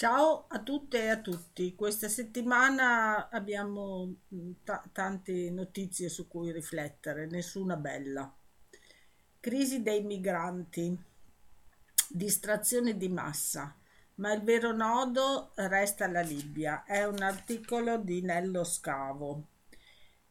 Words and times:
Ciao 0.00 0.46
a 0.48 0.60
tutte 0.60 1.02
e 1.02 1.08
a 1.08 1.20
tutti. 1.20 1.74
Questa 1.74 2.08
settimana 2.08 3.28
abbiamo 3.28 4.14
mm, 4.34 4.52
ta- 4.64 4.82
tante 4.92 5.50
notizie 5.50 6.08
su 6.08 6.26
cui 6.26 6.50
riflettere, 6.52 7.26
nessuna 7.26 7.76
bella. 7.76 8.34
Crisi 9.38 9.82
dei 9.82 10.02
migranti, 10.02 10.98
distrazione 12.08 12.96
di 12.96 13.10
massa, 13.10 13.76
ma 14.14 14.32
il 14.32 14.40
vero 14.40 14.72
nodo 14.72 15.52
resta 15.56 16.08
la 16.08 16.22
Libia. 16.22 16.84
È 16.84 17.04
un 17.04 17.20
articolo 17.20 17.98
di 17.98 18.22
Nello 18.22 18.64
Scavo. 18.64 19.48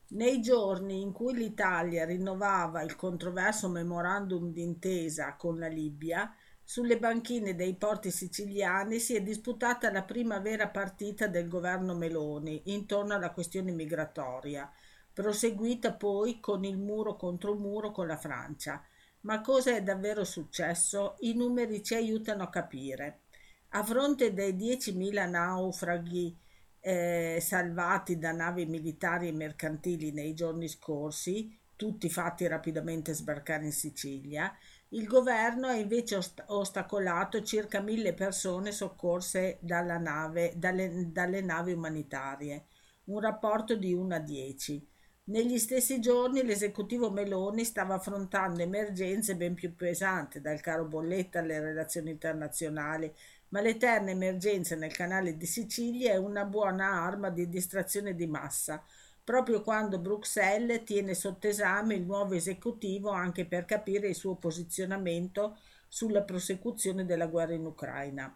Nei 0.08 0.42
giorni 0.42 1.00
in 1.00 1.12
cui 1.12 1.36
l'Italia 1.36 2.06
rinnovava 2.06 2.82
il 2.82 2.96
controverso 2.96 3.70
memorandum 3.70 4.52
d'intesa 4.52 5.36
con 5.36 5.60
la 5.60 5.68
Libia, 5.68 6.36
sulle 6.70 7.00
banchine 7.00 7.56
dei 7.56 7.74
porti 7.74 8.12
siciliani 8.12 9.00
si 9.00 9.16
è 9.16 9.24
disputata 9.24 9.92
la 9.92 10.04
prima 10.04 10.38
vera 10.38 10.68
partita 10.68 11.26
del 11.26 11.48
governo 11.48 11.96
Meloni 11.96 12.62
intorno 12.66 13.16
alla 13.16 13.32
questione 13.32 13.72
migratoria, 13.72 14.72
proseguita 15.12 15.94
poi 15.94 16.40
con 16.40 16.64
il 16.64 16.78
muro 16.78 17.16
contro 17.16 17.56
muro 17.56 17.90
con 17.90 18.06
la 18.06 18.18
Francia. 18.18 18.84
Ma 19.22 19.42
cosa 19.42 19.76
è 19.76 19.82
davvero 19.82 20.24
successo? 20.24 21.16
I 21.22 21.34
numeri 21.34 21.82
ci 21.82 21.96
aiutano 21.96 22.44
a 22.44 22.50
capire. 22.50 23.22
A 23.70 23.84
fronte 23.84 24.32
dei 24.36 24.54
10.000 24.54 25.28
naufraghi 25.28 26.38
eh, 26.82 27.40
salvati 27.42 28.20
da 28.20 28.32
navi 28.32 28.68
militari 28.68 29.28
e 29.28 29.32
mercantili 29.32 30.12
nei 30.12 30.36
giorni 30.36 30.68
scorsi, 30.68 31.58
tutti 31.76 32.10
fatti 32.12 32.46
rapidamente 32.46 33.14
sbarcare 33.14 33.66
in 33.66 33.72
Sicilia, 33.72 34.56
il 34.90 35.06
governo 35.08 35.68
ha 35.68 35.74
invece 35.74 36.16
ost- 36.16 36.44
ostacolato 36.48 37.42
circa 37.44 37.80
mille 37.82 38.14
persone 38.14 38.72
soccorse 38.72 39.58
nave, 39.62 40.54
dalle, 40.56 41.12
dalle 41.12 41.42
navi 41.42 41.74
umanitarie, 41.74 42.66
un 43.06 43.20
rapporto 43.20 43.76
di 43.76 43.94
1 43.94 44.16
a 44.16 44.20
10. 44.20 44.88
Negli 45.26 45.60
stessi 45.60 46.00
giorni 46.00 46.44
l'esecutivo 46.44 47.12
Meloni 47.12 47.64
stava 47.64 47.96
affrontando 47.96 48.62
emergenze 48.64 49.36
ben 49.36 49.54
più 49.54 49.76
pesanti, 49.76 50.42
dal 50.42 50.60
caro 50.62 50.86
bolletta 50.86 51.40
alle 51.40 51.60
relazioni 51.60 52.10
internazionali, 52.12 53.12
ma 53.50 53.62
l'eterna 53.62 54.10
emergenza 54.12 54.76
nel 54.76 54.94
canale 54.94 55.38
di 55.38 55.46
Sicilia 55.46 56.14
è 56.14 56.18
una 56.18 56.46
buona 56.46 56.86
arma 57.04 57.30
di 57.30 57.48
distrazione 57.50 58.16
di 58.16 58.28
massa, 58.28 58.84
proprio 59.30 59.62
quando 59.62 60.00
Bruxelles 60.00 60.82
tiene 60.84 61.14
sotto 61.14 61.46
esame 61.46 61.94
il 61.94 62.02
nuovo 62.02 62.34
esecutivo 62.34 63.12
anche 63.12 63.46
per 63.46 63.64
capire 63.64 64.08
il 64.08 64.16
suo 64.16 64.34
posizionamento 64.34 65.60
sulla 65.88 66.24
prosecuzione 66.24 67.06
della 67.06 67.28
guerra 67.28 67.54
in 67.54 67.64
Ucraina. 67.64 68.36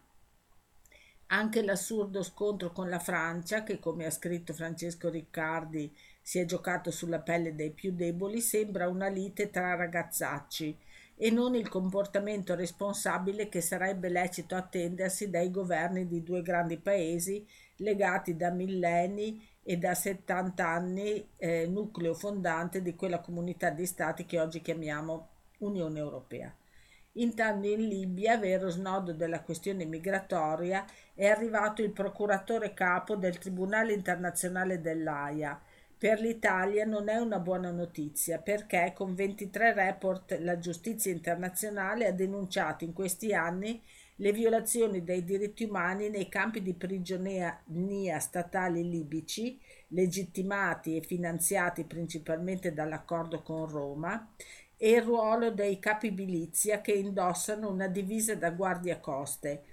Anche 1.28 1.64
l'assurdo 1.64 2.22
scontro 2.22 2.72
con 2.72 2.90
la 2.90 3.00
Francia, 3.00 3.64
che 3.64 3.80
come 3.80 4.06
ha 4.06 4.12
scritto 4.12 4.54
Francesco 4.54 5.10
Riccardi 5.10 5.92
si 6.22 6.38
è 6.38 6.46
giocato 6.46 6.92
sulla 6.92 7.22
pelle 7.22 7.56
dei 7.56 7.72
più 7.72 7.92
deboli, 7.92 8.40
sembra 8.40 8.88
una 8.88 9.08
lite 9.08 9.50
tra 9.50 9.74
ragazzacci 9.74 10.78
e 11.16 11.32
non 11.32 11.56
il 11.56 11.70
comportamento 11.70 12.54
responsabile 12.54 13.50
che 13.50 13.62
sarebbe 13.62 14.10
lecito 14.10 14.54
attendersi 14.54 15.32
dai 15.32 15.50
governi 15.50 16.06
di 16.06 16.22
due 16.22 16.44
grandi 16.44 16.78
paesi 16.78 17.44
legati 17.78 18.36
da 18.36 18.52
millenni 18.52 19.44
e 19.64 19.78
da 19.78 19.94
70 19.94 20.68
anni 20.68 21.30
eh, 21.38 21.66
nucleo 21.68 22.14
fondante 22.14 22.82
di 22.82 22.96
quella 22.96 23.20
comunità 23.20 23.70
di 23.70 23.86
stati 23.86 24.26
che 24.26 24.40
oggi 24.40 24.62
chiamiamo 24.62 25.30
Unione 25.60 26.00
Europea. 26.00 26.54
Intanto 27.14 27.68
in 27.68 27.88
Libia, 27.88 28.38
vero 28.38 28.70
snodo 28.70 29.14
della 29.14 29.42
questione 29.42 29.86
migratoria, 29.86 30.86
è 31.14 31.28
arrivato 31.28 31.84
il 31.84 31.92
procuratore 31.92 32.74
capo 32.74 33.16
del 33.16 33.38
Tribunale 33.38 33.94
internazionale 33.94 34.82
dell'AIA. 34.82 35.62
Per 35.96 36.20
l'Italia 36.20 36.86
non 36.86 37.08
è 37.08 37.18
una 37.18 37.40
buona 37.40 37.72
notizia 37.72 38.40
perché 38.40 38.92
con 38.96 39.14
23 39.14 39.74
report 39.74 40.38
la 40.40 40.58
giustizia 40.58 41.12
internazionale 41.12 42.08
ha 42.08 42.12
denunciato 42.12 42.84
in 42.84 42.94
questi 42.94 43.34
anni 43.34 43.82
le 44.18 44.32
violazioni 44.32 45.04
dei 45.04 45.24
diritti 45.24 45.64
umani 45.64 46.10
nei 46.10 46.30
campi 46.30 46.62
di 46.62 46.74
prigionia 46.74 47.60
statali 48.20 48.88
libici, 48.88 49.60
legittimati 49.88 50.96
e 50.96 51.02
finanziati 51.02 51.84
principalmente 51.84 52.74
dall'accordo 52.74 53.42
con 53.42 53.68
Roma, 53.68 54.32
e 54.78 54.92
il 54.92 55.02
ruolo 55.02 55.52
dei 55.52 55.80
capi 55.80 56.12
milizia 56.12 56.82
che 56.82 56.92
indossano 56.92 57.70
una 57.70 57.88
divisa 57.88 58.36
da 58.36 58.52
guardiacoste, 58.52 59.64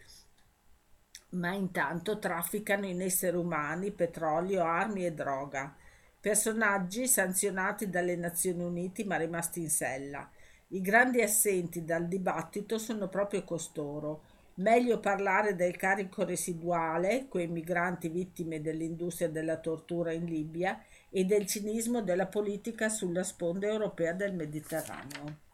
ma 1.31 1.53
intanto 1.53 2.19
trafficano 2.19 2.87
in 2.87 3.03
esseri 3.03 3.37
umani, 3.37 3.93
petrolio, 3.93 4.63
armi 4.63 5.05
e 5.05 5.13
droga. 5.13 5.75
Personaggi 6.21 7.07
sanzionati 7.07 7.89
dalle 7.89 8.15
Nazioni 8.17 8.63
Unite 8.63 9.05
ma 9.05 9.17
rimasti 9.17 9.61
in 9.61 9.71
sella. 9.71 10.31
I 10.69 10.81
grandi 10.81 11.23
assenti 11.23 11.85
dal 11.85 12.07
dibattito 12.07 12.79
sono 12.79 13.09
proprio 13.09 13.43
costoro, 13.43 14.25
Meglio 14.61 15.01
parlare 15.01 15.55
del 15.55 15.77
carico 15.77 16.25
residuale, 16.25 17.27
quei 17.29 17.47
migranti 17.47 18.09
vittime 18.09 18.61
dell'industria 18.61 19.29
della 19.29 19.57
tortura 19.57 20.13
in 20.13 20.27
Libia, 20.27 20.79
e 21.09 21.25
del 21.25 21.47
cinismo 21.47 22.03
della 22.03 22.27
politica 22.27 22.89
sulla 22.89 23.25
sponda 23.25 23.67
europea 23.67 24.13
del 24.13 24.35
Mediterraneo. 24.35 25.49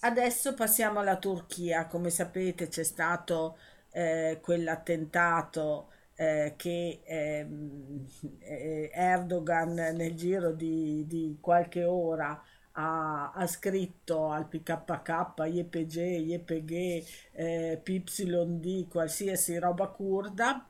Adesso 0.00 0.54
passiamo 0.54 1.00
alla 1.00 1.16
Turchia. 1.16 1.86
Come 1.86 2.10
sapete 2.10 2.68
c'è 2.68 2.84
stato 2.84 3.58
eh, 3.90 4.38
quell'attentato 4.40 5.90
eh, 6.14 6.54
che 6.56 7.00
ehm, 7.04 8.06
eh, 8.40 8.90
Erdogan 8.92 9.72
nel 9.72 10.14
giro 10.14 10.52
di, 10.52 11.04
di 11.06 11.38
qualche 11.40 11.82
ora 11.84 12.40
ha, 12.78 13.32
ha 13.32 13.46
scritto 13.46 14.30
al 14.30 14.46
PKK, 14.46 15.34
YPG, 15.46 15.96
YPG, 15.96 17.04
eh, 17.32 17.80
PYD, 17.82 18.88
qualsiasi 18.88 19.58
roba 19.58 19.88
kurda, 19.88 20.66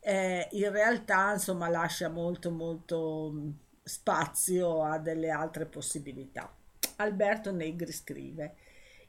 eh, 0.00 0.48
in 0.52 0.70
realtà 0.72 1.32
insomma 1.32 1.68
lascia 1.68 2.08
molto 2.08 2.50
molto 2.50 3.30
mm, 3.32 3.50
spazio 3.84 4.82
a 4.82 4.98
delle 4.98 5.30
altre 5.30 5.66
possibilità. 5.66 6.52
Alberto 6.96 7.52
Negri 7.52 7.92
scrive 7.92 8.54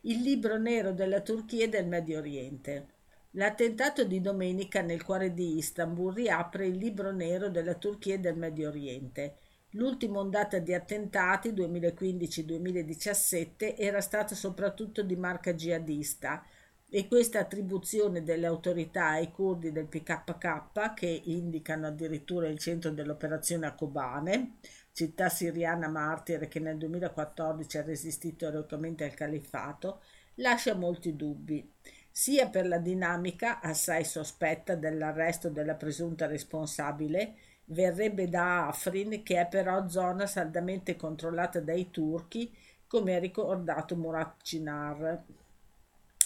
Il 0.01 0.21
libro 0.21 0.57
nero 0.57 0.91
della 0.93 1.21
Turchia 1.21 1.65
e 1.65 1.69
del 1.69 1.87
Medio 1.87 2.19
Oriente. 2.19 2.87
L'attentato 3.31 4.03
di 4.03 4.21
domenica 4.21 4.81
nel 4.81 5.03
cuore 5.03 5.33
di 5.33 5.57
Istanbul 5.57 6.13
riapre 6.13 6.67
il 6.67 6.75
libro 6.77 7.11
nero 7.11 7.49
della 7.49 7.73
Turchia 7.73 8.13
e 8.15 8.19
del 8.19 8.37
Medio 8.37 8.69
Oriente 8.69 9.37
L'ultima 9.75 10.19
ondata 10.19 10.59
di 10.59 10.71
attentati 10.73 11.51
2015-2017 11.51 13.75
era 13.75 14.01
stata 14.01 14.35
soprattutto 14.35 15.01
di 15.01 15.15
marca 15.15 15.55
jihadista 15.55 16.45
e 16.87 17.07
questa 17.07 17.39
attribuzione 17.39 18.21
delle 18.21 18.45
autorità 18.45 19.07
ai 19.07 19.31
curdi 19.31 19.71
del 19.71 19.87
PKK, 19.87 20.93
che 20.93 21.21
indicano 21.23 21.87
addirittura 21.87 22.47
il 22.49 22.59
centro 22.59 22.91
dell'operazione 22.91 23.65
a 23.65 23.73
Kobane, 23.73 24.57
città 24.91 25.29
siriana 25.29 25.87
martire 25.87 26.47
che 26.47 26.59
nel 26.59 26.77
2014 26.77 27.77
ha 27.79 27.81
resistito 27.81 28.45
eroicamente 28.45 29.05
al 29.05 29.15
califfato, 29.15 30.03
lascia 30.35 30.75
molti 30.75 31.15
dubbi, 31.15 31.67
sia 32.11 32.47
per 32.47 32.67
la 32.67 32.77
dinamica 32.77 33.59
assai 33.59 34.05
sospetta 34.05 34.75
dell'arresto 34.75 35.49
della 35.49 35.73
presunta 35.73 36.27
responsabile, 36.27 37.37
verrebbe 37.65 38.27
da 38.29 38.67
Afrin 38.67 39.23
che 39.23 39.39
è 39.39 39.47
però 39.47 39.87
zona 39.87 40.25
saldamente 40.25 40.95
controllata 40.95 41.59
dai 41.59 41.89
turchi 41.89 42.51
come 42.87 43.15
ha 43.15 43.19
ricordato 43.19 43.95
Murat 43.95 44.41
Cinar 44.43 45.23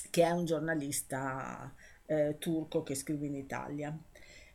che 0.09 0.23
è 0.23 0.31
un 0.31 0.45
giornalista 0.45 1.73
eh, 2.05 2.37
turco 2.39 2.83
che 2.83 2.95
scrive 2.95 3.27
in 3.27 3.35
Italia. 3.35 3.95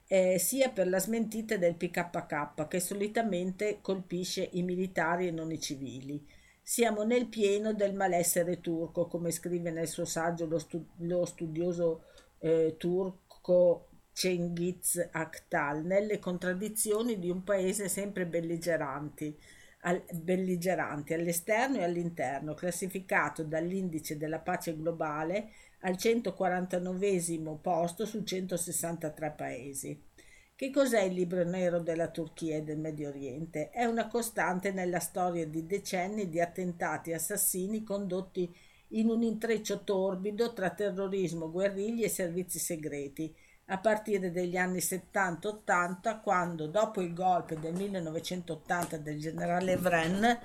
Eh, 0.07 0.39
sia 0.39 0.71
per 0.71 0.89
la 0.89 0.99
smentita 0.99 1.57
del 1.57 1.75
PKK 1.75 2.67
che 2.69 2.81
solitamente 2.81 3.79
colpisce 3.81 4.49
i 4.53 4.63
militari 4.63 5.29
e 5.29 5.31
non 5.31 5.51
i 5.53 5.61
civili. 5.61 6.27
Siamo 6.61 7.03
nel 7.03 7.27
pieno 7.27 7.73
del 7.73 7.95
malessere 7.95 8.61
turco 8.61 9.07
come 9.07 9.31
scrive 9.31 9.71
nel 9.71 9.89
suo 9.89 10.05
saggio 10.05 10.47
lo, 10.47 10.59
stu- 10.59 10.87
lo 10.99 11.25
studioso 11.25 12.05
eh, 12.39 12.75
turco 12.79 13.89
Cengiz 14.13 15.09
Akhtal 15.11 15.85
nelle 15.85 16.19
contraddizioni 16.19 17.19
di 17.19 17.31
un 17.31 17.43
paese 17.43 17.89
sempre 17.89 18.27
belligeranti, 18.27 19.37
al, 19.81 20.03
belligeranti 20.13 21.15
all'esterno 21.15 21.79
e 21.79 21.85
all'interno, 21.85 22.55
classificato 22.55 23.43
dall'indice 23.43 24.17
della 24.17 24.39
pace 24.39 24.77
globale 24.77 25.51
al 25.81 25.97
149 25.97 27.59
posto 27.61 28.07
su 28.07 28.23
163 28.23 29.31
paesi. 29.31 30.11
Che 30.55 30.71
cos'è 30.71 31.03
il 31.03 31.15
libro 31.15 31.43
nero 31.43 31.81
della 31.81 32.09
Turchia 32.09 32.57
e 32.57 32.63
del 32.63 32.79
Medio 32.79 33.09
Oriente? 33.09 33.71
È 33.71 33.85
una 33.85 34.07
costante 34.07 34.71
nella 34.71 35.01
storia 35.01 35.45
di 35.47 35.67
decenni 35.67 36.29
di 36.29 36.41
attentati 36.41 37.13
assassini 37.13 37.83
condotti 37.83 38.55
in 38.89 39.09
un 39.09 39.23
intreccio 39.23 39.83
torbido 39.83 40.53
tra 40.53 40.71
terrorismo, 40.71 41.51
guerriglie 41.51 42.07
e 42.07 42.11
servizi 42.11 42.61
segreti, 42.61 43.35
a 43.73 43.79
partire 43.79 44.31
dagli 44.31 44.59
anni 44.59 44.79
70-80, 44.79 46.21
quando 46.21 46.67
dopo 46.67 47.01
il 47.01 47.15
golpe 47.15 47.59
del 47.59 47.73
1980 47.73 48.99
del 48.99 49.19
generale 49.19 49.77
Vren, 49.79 50.39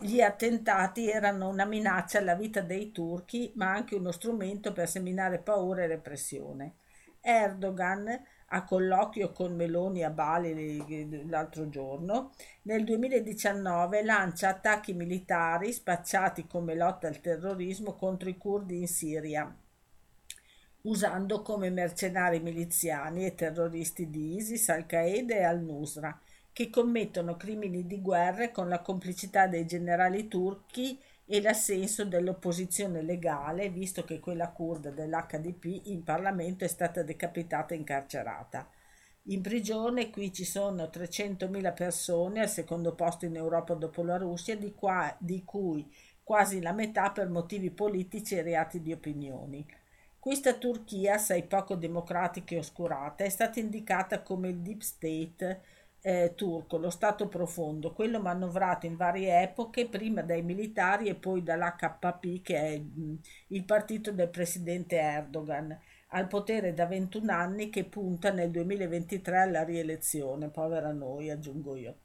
gli 0.00 0.22
attentati 0.22 1.10
erano 1.10 1.48
una 1.48 1.66
minaccia 1.66 2.18
alla 2.18 2.34
vita 2.34 2.62
dei 2.62 2.90
turchi, 2.90 3.52
ma 3.56 3.70
anche 3.70 3.94
uno 3.94 4.10
strumento 4.10 4.72
per 4.72 4.88
seminare 4.88 5.38
paura 5.38 5.82
e 5.82 5.86
repressione. 5.86 6.76
Erdogan 7.20 8.08
a 8.54 8.64
colloquio 8.64 9.32
con 9.32 9.54
Meloni 9.54 10.02
a 10.02 10.10
Bali 10.10 11.28
l'altro 11.28 11.68
giorno, 11.68 12.32
nel 12.62 12.84
2019 12.84 14.02
lancia 14.02 14.48
attacchi 14.48 14.94
militari 14.94 15.72
spacciati 15.72 16.46
come 16.46 16.74
lotta 16.74 17.06
al 17.06 17.20
terrorismo 17.20 17.94
contro 17.96 18.30
i 18.30 18.38
curdi 18.38 18.80
in 18.80 18.88
Siria, 18.88 19.54
usando 20.82 21.42
come 21.42 21.70
mercenari 21.70 22.40
miliziani 22.40 23.24
e 23.24 23.34
terroristi 23.34 24.10
di 24.10 24.36
ISIS, 24.36 24.68
Al-Qaeda 24.68 25.34
e 25.34 25.42
Al-Nusra, 25.44 26.18
che 26.52 26.70
commettono 26.70 27.36
crimini 27.36 27.86
di 27.86 28.00
guerra 28.00 28.50
con 28.50 28.68
la 28.68 28.80
complicità 28.80 29.46
dei 29.46 29.66
generali 29.66 30.28
turchi 30.28 30.98
e 31.24 31.40
l'assenso 31.40 32.04
dell'opposizione 32.04 33.00
legale, 33.00 33.70
visto 33.70 34.04
che 34.04 34.20
quella 34.20 34.50
kurda 34.50 34.90
dell'HDP 34.90 35.86
in 35.86 36.02
Parlamento 36.02 36.64
è 36.64 36.68
stata 36.68 37.02
decapitata 37.02 37.74
e 37.74 37.78
incarcerata. 37.78 38.68
In 39.26 39.40
prigione 39.40 40.10
qui 40.10 40.32
ci 40.32 40.44
sono 40.44 40.90
300.000 40.92 41.74
persone, 41.74 42.40
al 42.40 42.48
secondo 42.48 42.94
posto 42.94 43.24
in 43.24 43.36
Europa 43.36 43.74
dopo 43.74 44.02
la 44.02 44.16
Russia, 44.16 44.56
di, 44.56 44.74
qua, 44.74 45.14
di 45.18 45.44
cui 45.44 45.88
quasi 46.24 46.60
la 46.60 46.72
metà 46.72 47.12
per 47.12 47.28
motivi 47.28 47.70
politici 47.70 48.34
e 48.34 48.42
reati 48.42 48.82
di 48.82 48.92
opinioni. 48.92 49.64
Questa 50.22 50.54
Turchia, 50.54 51.14
assai 51.14 51.42
poco 51.42 51.74
democratica 51.74 52.54
e 52.54 52.58
oscurata, 52.58 53.24
è 53.24 53.28
stata 53.28 53.58
indicata 53.58 54.22
come 54.22 54.50
il 54.50 54.60
deep 54.60 54.80
state 54.80 55.62
eh, 56.00 56.34
turco, 56.36 56.76
lo 56.76 56.90
Stato 56.90 57.26
profondo, 57.26 57.92
quello 57.92 58.20
manovrato 58.20 58.86
in 58.86 58.94
varie 58.94 59.42
epoche, 59.42 59.88
prima 59.88 60.22
dai 60.22 60.42
militari 60.42 61.08
e 61.08 61.16
poi 61.16 61.42
dall'HP, 61.42 62.40
che 62.40 62.56
è 62.56 62.80
il 63.48 63.64
partito 63.64 64.12
del 64.12 64.28
presidente 64.30 64.96
Erdogan, 64.96 65.76
al 66.10 66.28
potere 66.28 66.72
da 66.72 66.86
21 66.86 67.32
anni 67.32 67.68
che 67.68 67.82
punta 67.84 68.30
nel 68.30 68.52
2023 68.52 69.38
alla 69.38 69.64
rielezione. 69.64 70.50
Povera 70.50 70.92
noi, 70.92 71.30
aggiungo 71.30 71.74
io. 71.74 71.96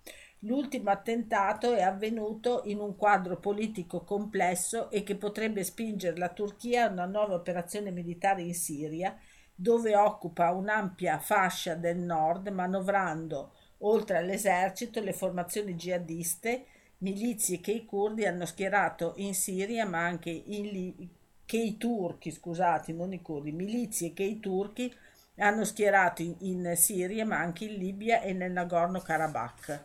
L'ultimo 0.41 0.91
attentato 0.91 1.73
è 1.73 1.81
avvenuto 1.81 2.61
in 2.65 2.79
un 2.79 2.95
quadro 2.95 3.37
politico 3.37 4.03
complesso 4.03 4.91
e 4.91 5.01
che 5.03 5.15
potrebbe 5.15 5.63
spingere 5.63 6.17
la 6.17 6.29
Turchia 6.29 6.85
a 6.85 6.91
una 6.91 7.05
nuova 7.05 7.33
operazione 7.33 7.89
militare 7.89 8.43
in 8.43 8.53
Siria, 8.53 9.17
dove 9.55 9.95
occupa 9.95 10.51
un'ampia 10.51 11.17
fascia 11.17 11.73
del 11.73 11.97
nord, 11.97 12.49
manovrando 12.49 13.53
oltre 13.79 14.17
all'esercito, 14.17 15.01
le 15.01 15.13
formazioni 15.13 15.73
jihadiste, 15.73 16.65
milizie 16.99 17.59
che 17.59 17.71
i 17.71 17.85
curdi 17.85 18.25
hanno 18.25 18.45
schierato 18.45 19.13
in 19.17 19.33
Siria, 19.33 19.85
ma 19.87 20.03
anche 20.03 20.29
in 20.29 21.09
che 21.45 21.57
i 21.57 21.77
turchi, 21.77 22.29
scusate, 22.29 22.91
non 22.91 23.13
i 23.13 23.21
curdi, 23.21 23.51
milizie 23.51 24.13
che 24.13 24.23
i 24.23 24.39
turchi 24.39 24.93
hanno 25.37 25.63
schierato 25.63 26.21
in, 26.21 26.35
in 26.41 26.73
Siria, 26.75 27.25
ma 27.25 27.37
anche 27.39 27.65
in 27.65 27.75
Libia 27.75 28.21
e 28.21 28.33
nel 28.33 28.51
Nagorno-Karabakh. 28.51 29.83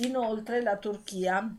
Inoltre 0.00 0.62
la 0.62 0.76
Turchia 0.76 1.56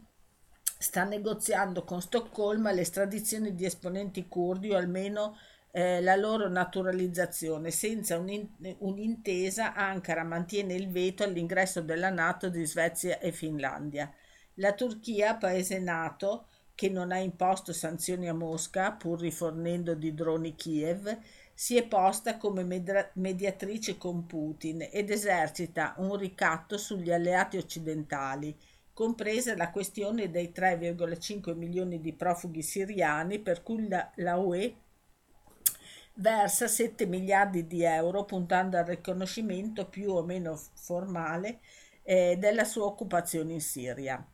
sta 0.77 1.03
negoziando 1.03 1.83
con 1.83 2.01
Stoccolma 2.01 2.71
l'estradizione 2.71 3.53
di 3.53 3.65
esponenti 3.65 4.27
curdi 4.29 4.71
o 4.71 4.77
almeno 4.77 5.37
eh, 5.71 6.01
la 6.01 6.15
loro 6.15 6.47
naturalizzazione. 6.47 7.69
Senza 7.69 8.17
un'intesa, 8.17 9.73
Ankara 9.73 10.23
mantiene 10.23 10.73
il 10.73 10.89
veto 10.89 11.23
all'ingresso 11.23 11.81
della 11.81 12.09
Nato 12.09 12.49
di 12.49 12.65
Svezia 12.65 13.19
e 13.19 13.33
Finlandia. 13.33 14.11
La 14.55 14.73
Turchia, 14.73 15.35
paese 15.35 15.79
nato, 15.79 16.47
che 16.75 16.89
non 16.89 17.11
ha 17.11 17.17
imposto 17.17 17.73
sanzioni 17.73 18.29
a 18.29 18.33
Mosca, 18.33 18.93
pur 18.93 19.19
rifornendo 19.19 19.95
di 19.95 20.13
droni 20.13 20.55
Kiev, 20.55 21.17
si 21.61 21.75
è 21.75 21.85
posta 21.85 22.37
come 22.37 22.63
mediatrice 22.63 23.97
con 23.97 24.25
Putin 24.25 24.87
ed 24.89 25.09
esercita 25.09 25.93
un 25.97 26.15
ricatto 26.15 26.77
sugli 26.77 27.11
alleati 27.11 27.57
occidentali, 27.57 28.57
compresa 28.93 29.57
la 29.57 29.69
questione 29.69 30.31
dei 30.31 30.53
3,5 30.55 31.53
milioni 31.57 31.99
di 31.99 32.13
profughi 32.13 32.61
siriani 32.61 33.39
per 33.39 33.61
cui 33.61 33.89
la, 33.89 34.09
la 34.15 34.37
UE 34.37 34.73
versa 36.13 36.69
7 36.69 37.05
miliardi 37.05 37.67
di 37.67 37.83
euro 37.83 38.23
puntando 38.23 38.77
al 38.77 38.85
riconoscimento 38.85 39.89
più 39.89 40.11
o 40.11 40.23
meno 40.23 40.57
formale 40.75 41.59
eh, 42.03 42.37
della 42.39 42.63
sua 42.63 42.85
occupazione 42.85 43.51
in 43.51 43.61
Siria. 43.61 44.25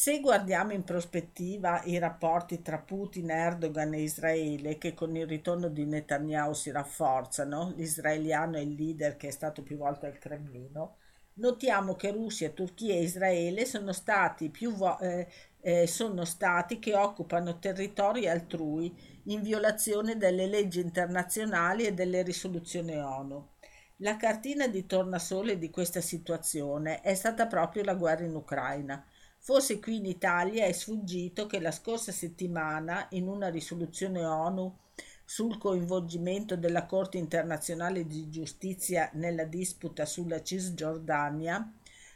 Se 0.00 0.20
guardiamo 0.20 0.72
in 0.74 0.84
prospettiva 0.84 1.82
i 1.82 1.98
rapporti 1.98 2.62
tra 2.62 2.78
Putin, 2.78 3.30
Erdogan 3.30 3.94
e 3.94 4.02
Israele, 4.02 4.78
che 4.78 4.94
con 4.94 5.16
il 5.16 5.26
ritorno 5.26 5.66
di 5.66 5.84
Netanyahu 5.86 6.52
si 6.52 6.70
rafforzano, 6.70 7.72
l'israeliano 7.74 8.58
è 8.58 8.60
il 8.60 8.74
leader 8.74 9.16
che 9.16 9.26
è 9.26 9.30
stato 9.32 9.64
più 9.64 9.76
volte 9.76 10.06
al 10.06 10.18
Cremlino, 10.18 10.98
notiamo 11.40 11.96
che 11.96 12.12
Russia, 12.12 12.50
Turchia 12.50 12.94
e 12.94 13.02
Israele 13.02 13.64
sono 13.64 13.90
stati, 13.92 14.50
più 14.50 14.72
vo- 14.72 15.00
eh, 15.00 15.26
eh, 15.62 15.88
sono 15.88 16.24
stati 16.24 16.78
che 16.78 16.94
occupano 16.94 17.58
territori 17.58 18.28
altrui 18.28 18.96
in 19.24 19.42
violazione 19.42 20.16
delle 20.16 20.46
leggi 20.46 20.78
internazionali 20.78 21.86
e 21.86 21.92
delle 21.92 22.22
risoluzioni 22.22 22.96
ONU. 22.96 23.48
La 23.96 24.16
cartina 24.16 24.68
di 24.68 24.86
tornasole 24.86 25.58
di 25.58 25.70
questa 25.70 26.00
situazione 26.00 27.00
è 27.00 27.16
stata 27.16 27.48
proprio 27.48 27.82
la 27.82 27.94
guerra 27.94 28.22
in 28.24 28.36
Ucraina. 28.36 29.04
Forse 29.48 29.80
qui 29.80 29.96
in 29.96 30.04
Italia 30.04 30.66
è 30.66 30.72
sfuggito 30.72 31.46
che 31.46 31.58
la 31.58 31.70
scorsa 31.70 32.12
settimana, 32.12 33.06
in 33.12 33.28
una 33.28 33.48
risoluzione 33.48 34.22
ONU 34.22 34.76
sul 35.24 35.56
coinvolgimento 35.56 36.54
della 36.54 36.84
Corte 36.84 37.16
internazionale 37.16 38.06
di 38.06 38.28
giustizia 38.28 39.08
nella 39.14 39.44
disputa 39.44 40.04
sulla 40.04 40.42
Cisgiordania, 40.42 41.66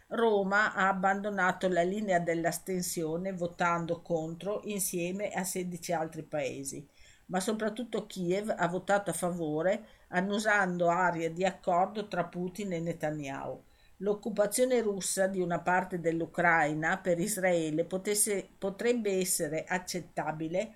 Roma 0.08 0.75
ha 0.75 0.88
abbandonato 0.88 1.70
la 1.70 1.81
linea 1.81 2.19
dell'astensione 2.19 3.32
votando 3.32 4.02
contro 4.02 4.61
insieme 4.64 5.31
a 5.31 5.43
16 5.43 5.93
altri 5.94 6.25
paesi 6.25 6.87
ma 7.26 7.40
soprattutto 7.40 8.05
Kiev 8.05 8.55
ha 8.55 8.69
votato 8.69 9.08
a 9.08 9.14
favore, 9.14 9.87
annusando 10.08 10.90
arie 10.90 11.32
di 11.32 11.46
accordo 11.46 12.06
tra 12.06 12.24
Putin 12.24 12.74
e 12.74 12.81
Netanyahu. 12.81 13.65
L'occupazione 14.03 14.81
russa 14.82 15.29
di 15.29 15.41
una 15.41 15.61
parte 15.61 16.01
dell'Ucraina 16.01 16.99
per 16.99 17.21
Israele 17.21 17.85
potesse, 17.85 18.49
potrebbe 18.59 19.17
essere 19.17 19.65
accettabile 19.65 20.75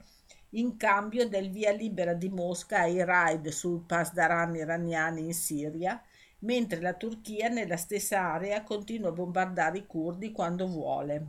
in 0.50 0.76
cambio 0.76 1.28
del 1.28 1.50
via 1.50 1.72
libera 1.72 2.14
di 2.14 2.28
Mosca 2.28 2.82
ai 2.82 3.04
raid 3.04 3.48
sul 3.48 3.82
Pasdaran 3.84 4.54
iraniani 4.54 5.24
in 5.24 5.34
Siria, 5.34 6.00
mentre 6.40 6.80
la 6.80 6.94
Turchia 6.94 7.48
nella 7.48 7.76
stessa 7.76 8.20
area 8.20 8.62
continua 8.62 9.08
a 9.08 9.12
bombardare 9.12 9.78
i 9.78 9.86
curdi 9.86 10.30
quando 10.30 10.68
vuole. 10.68 11.26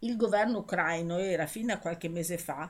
Il 0.00 0.16
governo 0.16 0.58
ucraino 0.58 1.18
era 1.18 1.46
fino 1.46 1.72
a 1.72 1.78
qualche 1.78 2.08
mese 2.08 2.38
fa 2.38 2.68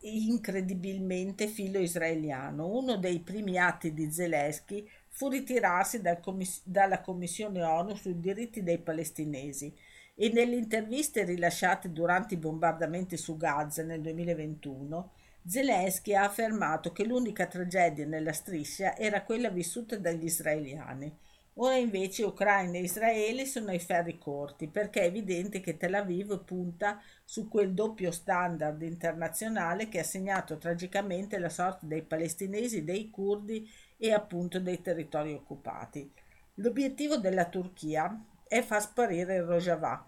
incredibilmente 0.00 1.46
filo-israeliano. 1.46 2.66
Uno 2.66 2.96
dei 2.96 3.20
primi 3.20 3.58
atti 3.58 3.92
di 3.92 4.10
Zelensky 4.10 4.88
fu 5.16 5.30
ritirarsi 5.30 6.02
dal 6.02 6.20
commiss- 6.20 6.60
dalla 6.62 7.00
Commissione 7.00 7.62
ONU 7.62 7.94
sui 7.94 8.20
diritti 8.20 8.62
dei 8.62 8.76
palestinesi 8.76 9.74
e 10.14 10.28
nelle 10.28 10.56
interviste 10.56 11.24
rilasciate 11.24 11.90
durante 11.90 12.34
i 12.34 12.36
bombardamenti 12.36 13.16
su 13.16 13.38
Gaza 13.38 13.82
nel 13.82 14.02
2021 14.02 15.12
Zelensky 15.46 16.12
ha 16.14 16.24
affermato 16.24 16.92
che 16.92 17.04
l'unica 17.04 17.46
tragedia 17.46 18.04
nella 18.04 18.34
striscia 18.34 18.94
era 18.94 19.22
quella 19.22 19.48
vissuta 19.48 19.96
dagli 19.96 20.24
israeliani 20.24 21.10
Ora 21.58 21.76
invece 21.76 22.22
Ucraina 22.22 22.76
e 22.76 22.82
Israele 22.82 23.46
sono 23.46 23.70
ai 23.70 23.78
ferri 23.78 24.18
corti 24.18 24.66
perché 24.66 25.00
è 25.00 25.06
evidente 25.06 25.60
che 25.60 25.78
Tel 25.78 25.94
Aviv 25.94 26.44
punta 26.44 27.00
su 27.24 27.48
quel 27.48 27.72
doppio 27.72 28.10
standard 28.10 28.82
internazionale 28.82 29.88
che 29.88 30.00
ha 30.00 30.04
segnato 30.04 30.58
tragicamente 30.58 31.38
la 31.38 31.48
sorte 31.48 31.86
dei 31.86 32.02
palestinesi, 32.02 32.84
dei 32.84 33.08
curdi 33.08 33.66
e 33.96 34.12
appunto 34.12 34.60
dei 34.60 34.82
territori 34.82 35.32
occupati. 35.32 36.10
L'obiettivo 36.56 37.16
della 37.16 37.46
Turchia 37.46 38.22
è 38.46 38.60
far 38.60 38.82
sparire 38.82 39.36
il 39.36 39.44
Rojava, 39.44 40.06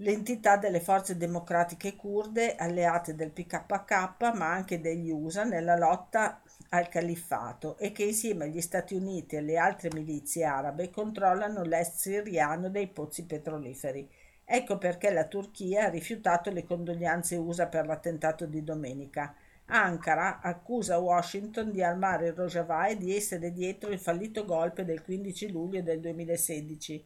l'entità 0.00 0.56
delle 0.56 0.80
forze 0.80 1.16
democratiche 1.16 1.96
kurde 1.96 2.54
alleate 2.54 3.16
del 3.16 3.32
PKK 3.32 4.32
ma 4.34 4.52
anche 4.52 4.80
degli 4.80 5.10
USA 5.10 5.42
nella 5.42 5.76
lotta 5.76 6.40
al 6.70 6.88
califfato 6.88 7.76
e 7.78 7.90
che 7.90 8.04
insieme 8.04 8.44
agli 8.44 8.60
Stati 8.60 8.94
Uniti 8.94 9.34
e 9.34 9.38
alle 9.38 9.56
altre 9.56 9.90
milizie 9.92 10.44
arabe 10.44 10.90
controllano 10.90 11.62
l'est 11.64 11.96
siriano 11.96 12.68
dei 12.68 12.86
pozzi 12.88 13.24
petroliferi. 13.24 14.08
Ecco 14.44 14.78
perché 14.78 15.10
la 15.10 15.26
Turchia 15.26 15.86
ha 15.86 15.88
rifiutato 15.88 16.50
le 16.50 16.64
condoglianze 16.64 17.36
USA 17.36 17.66
per 17.66 17.86
l'attentato 17.86 18.46
di 18.46 18.62
domenica. 18.62 19.34
Ankara 19.66 20.40
accusa 20.40 20.98
Washington 20.98 21.70
di 21.72 21.82
armare 21.82 22.32
Rojava 22.32 22.86
e 22.86 22.96
di 22.96 23.14
essere 23.14 23.52
dietro 23.52 23.90
il 23.90 23.98
fallito 23.98 24.44
golpe 24.44 24.84
del 24.84 25.02
15 25.02 25.50
luglio 25.50 25.82
del 25.82 26.00
2016, 26.00 27.04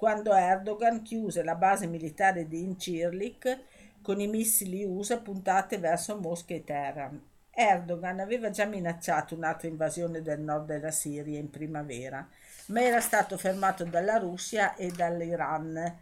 quando 0.00 0.32
Erdogan 0.32 1.02
chiuse 1.02 1.42
la 1.42 1.56
base 1.56 1.86
militare 1.86 2.48
di 2.48 2.62
Incirlik 2.62 3.64
con 4.00 4.18
i 4.18 4.28
missili 4.28 4.82
USA 4.82 5.18
puntati 5.18 5.76
verso 5.76 6.18
Mosca 6.18 6.54
e 6.54 6.64
Teheran. 6.64 7.22
Erdogan 7.50 8.18
aveva 8.18 8.48
già 8.48 8.64
minacciato 8.64 9.34
un'altra 9.34 9.68
invasione 9.68 10.22
del 10.22 10.40
nord 10.40 10.64
della 10.64 10.90
Siria 10.90 11.38
in 11.38 11.50
primavera, 11.50 12.26
ma 12.68 12.80
era 12.80 13.02
stato 13.02 13.36
fermato 13.36 13.84
dalla 13.84 14.16
Russia 14.16 14.74
e 14.74 14.90
dall'Iran 14.90 15.98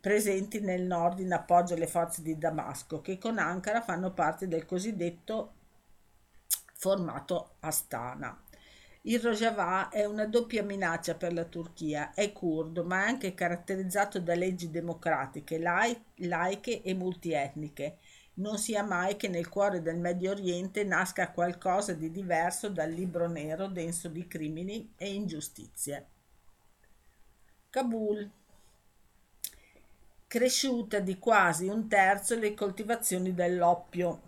presenti 0.00 0.58
nel 0.58 0.82
nord 0.82 1.20
in 1.20 1.32
appoggio 1.32 1.74
alle 1.74 1.86
forze 1.86 2.22
di 2.22 2.36
Damasco, 2.36 3.00
che 3.00 3.18
con 3.18 3.38
Ankara 3.38 3.82
fanno 3.82 4.10
parte 4.10 4.48
del 4.48 4.66
cosiddetto 4.66 5.52
formato 6.72 7.50
Astana. 7.60 8.36
Il 9.08 9.20
Rojava 9.20 9.88
è 9.88 10.04
una 10.04 10.26
doppia 10.26 10.62
minaccia 10.62 11.14
per 11.14 11.32
la 11.32 11.44
Turchia, 11.44 12.12
è 12.12 12.30
curdo, 12.30 12.84
ma 12.84 13.04
è 13.04 13.08
anche 13.08 13.32
caratterizzato 13.32 14.20
da 14.20 14.34
leggi 14.34 14.70
democratiche, 14.70 15.58
laiche 15.58 16.82
e 16.82 16.92
multietniche. 16.92 18.00
Non 18.34 18.58
sia 18.58 18.82
mai 18.82 19.16
che 19.16 19.28
nel 19.28 19.48
cuore 19.48 19.80
del 19.80 19.96
Medio 19.96 20.32
Oriente 20.32 20.84
nasca 20.84 21.30
qualcosa 21.30 21.94
di 21.94 22.10
diverso 22.10 22.68
dal 22.68 22.90
libro 22.90 23.28
nero 23.28 23.66
denso 23.68 24.08
di 24.08 24.26
crimini 24.26 24.92
e 24.94 25.14
ingiustizie. 25.14 26.06
Kabul 27.70 28.30
cresciuta 30.26 30.98
di 30.98 31.18
quasi 31.18 31.66
un 31.66 31.88
terzo 31.88 32.38
le 32.38 32.52
coltivazioni 32.52 33.32
dell'oppio. 33.32 34.20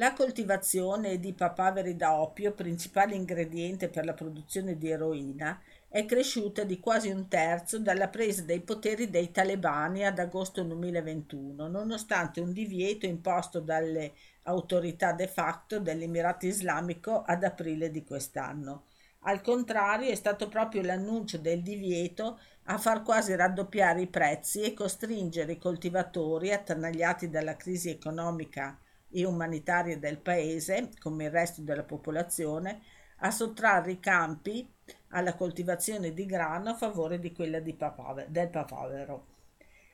La 0.00 0.14
coltivazione 0.14 1.20
di 1.20 1.34
papaveri 1.34 1.94
da 1.94 2.18
oppio, 2.18 2.52
principale 2.52 3.14
ingrediente 3.14 3.90
per 3.90 4.06
la 4.06 4.14
produzione 4.14 4.78
di 4.78 4.88
eroina, 4.88 5.60
è 5.90 6.06
cresciuta 6.06 6.64
di 6.64 6.80
quasi 6.80 7.10
un 7.10 7.28
terzo 7.28 7.78
dalla 7.78 8.08
presa 8.08 8.40
dei 8.40 8.60
poteri 8.60 9.10
dei 9.10 9.30
talebani 9.30 10.06
ad 10.06 10.18
agosto 10.18 10.62
2021, 10.62 11.68
nonostante 11.68 12.40
un 12.40 12.54
divieto 12.54 13.04
imposto 13.04 13.60
dalle 13.60 14.14
autorità 14.44 15.12
de 15.12 15.26
facto 15.26 15.78
dell'Emirato 15.80 16.46
Islamico 16.46 17.22
ad 17.22 17.44
aprile 17.44 17.90
di 17.90 18.02
quest'anno. 18.02 18.84
Al 19.24 19.42
contrario, 19.42 20.08
è 20.08 20.14
stato 20.14 20.48
proprio 20.48 20.80
l'annuncio 20.80 21.36
del 21.36 21.60
divieto 21.60 22.40
a 22.64 22.78
far 22.78 23.02
quasi 23.02 23.34
raddoppiare 23.34 24.00
i 24.00 24.06
prezzi 24.06 24.62
e 24.62 24.72
costringere 24.72 25.52
i 25.52 25.58
coltivatori, 25.58 26.54
attanagliati 26.54 27.28
dalla 27.28 27.56
crisi 27.56 27.90
economica 27.90 28.78
e 29.10 29.24
umanitaria 29.24 29.98
del 29.98 30.18
paese, 30.18 30.90
come 31.00 31.24
il 31.24 31.30
resto 31.30 31.62
della 31.62 31.84
popolazione, 31.84 32.80
a 33.18 33.30
sottrarre 33.30 33.92
i 33.92 34.00
campi 34.00 34.68
alla 35.08 35.34
coltivazione 35.34 36.12
di 36.12 36.26
grano 36.26 36.70
a 36.70 36.76
favore 36.76 37.18
di 37.18 37.32
quella 37.32 37.60
di 37.60 37.74
papave, 37.74 38.26
del 38.28 38.48
papavero. 38.48 39.26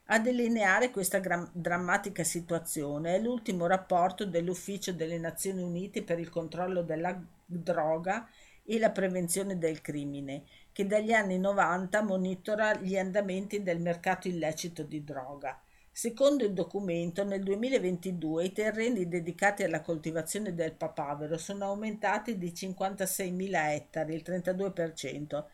A 0.08 0.20
delineare 0.20 0.90
questa 0.90 1.18
gra- 1.18 1.50
drammatica 1.52 2.22
situazione 2.22 3.16
è 3.16 3.18
l'ultimo 3.18 3.66
rapporto 3.66 4.24
dell'Ufficio 4.24 4.92
delle 4.92 5.18
Nazioni 5.18 5.62
Unite 5.62 6.04
per 6.04 6.20
il 6.20 6.28
controllo 6.28 6.82
della 6.82 7.20
droga 7.44 8.28
e 8.64 8.78
la 8.78 8.90
prevenzione 8.90 9.58
del 9.58 9.80
crimine, 9.80 10.44
che 10.70 10.86
dagli 10.86 11.12
anni 11.12 11.38
90 11.38 12.02
monitora 12.02 12.74
gli 12.74 12.96
andamenti 12.96 13.62
del 13.62 13.80
mercato 13.80 14.28
illecito 14.28 14.84
di 14.84 15.02
droga. 15.02 15.60
Secondo 15.98 16.44
il 16.44 16.52
documento, 16.52 17.24
nel 17.24 17.42
2022 17.42 18.44
i 18.44 18.52
terreni 18.52 19.08
dedicati 19.08 19.62
alla 19.62 19.80
coltivazione 19.80 20.54
del 20.54 20.74
papavero 20.74 21.38
sono 21.38 21.64
aumentati 21.64 22.36
di 22.36 22.52
56.000 22.52 23.70
ettari, 23.70 24.14
il 24.14 24.22
32%, 24.22 25.44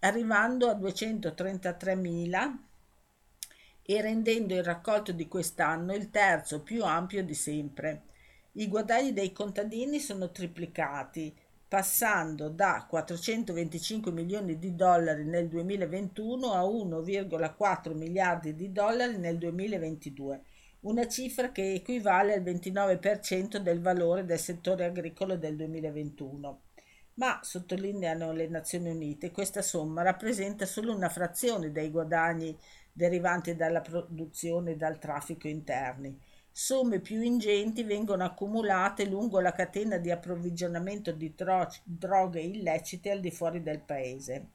arrivando 0.00 0.68
a 0.68 0.74
233.000 0.74 2.56
e 3.82 4.00
rendendo 4.00 4.54
il 4.54 4.64
raccolto 4.64 5.12
di 5.12 5.28
quest'anno 5.28 5.94
il 5.94 6.10
terzo 6.10 6.64
più 6.64 6.82
ampio 6.82 7.22
di 7.22 7.34
sempre. 7.34 8.02
I 8.54 8.66
guadagni 8.66 9.12
dei 9.12 9.32
contadini 9.32 10.00
sono 10.00 10.32
triplicati, 10.32 11.32
passando 11.74 12.50
da 12.50 12.86
425 12.88 14.12
milioni 14.12 14.60
di 14.60 14.76
dollari 14.76 15.24
nel 15.24 15.48
2021 15.48 16.52
a 16.52 16.62
1,4 16.62 17.96
miliardi 17.96 18.54
di 18.54 18.70
dollari 18.70 19.16
nel 19.16 19.38
2022, 19.38 20.40
una 20.82 21.08
cifra 21.08 21.50
che 21.50 21.74
equivale 21.74 22.34
al 22.34 22.42
29% 22.44 23.56
del 23.56 23.80
valore 23.80 24.24
del 24.24 24.38
settore 24.38 24.84
agricolo 24.84 25.36
del 25.36 25.56
2021. 25.56 26.60
Ma, 27.14 27.40
sottolineano 27.42 28.30
le 28.30 28.46
Nazioni 28.46 28.90
Unite, 28.90 29.32
questa 29.32 29.60
somma 29.60 30.02
rappresenta 30.02 30.66
solo 30.66 30.94
una 30.94 31.08
frazione 31.08 31.72
dei 31.72 31.90
guadagni 31.90 32.56
derivanti 32.92 33.56
dalla 33.56 33.80
produzione 33.80 34.70
e 34.70 34.76
dal 34.76 35.00
traffico 35.00 35.48
interni 35.48 36.16
somme 36.56 37.00
più 37.00 37.20
ingenti 37.20 37.82
vengono 37.82 38.22
accumulate 38.22 39.06
lungo 39.06 39.40
la 39.40 39.50
catena 39.50 39.98
di 39.98 40.12
approvvigionamento 40.12 41.10
di 41.10 41.34
tro- 41.34 41.68
droghe 41.82 42.42
illecite 42.42 43.10
al 43.10 43.18
di 43.18 43.32
fuori 43.32 43.60
del 43.60 43.80
paese. 43.80 44.50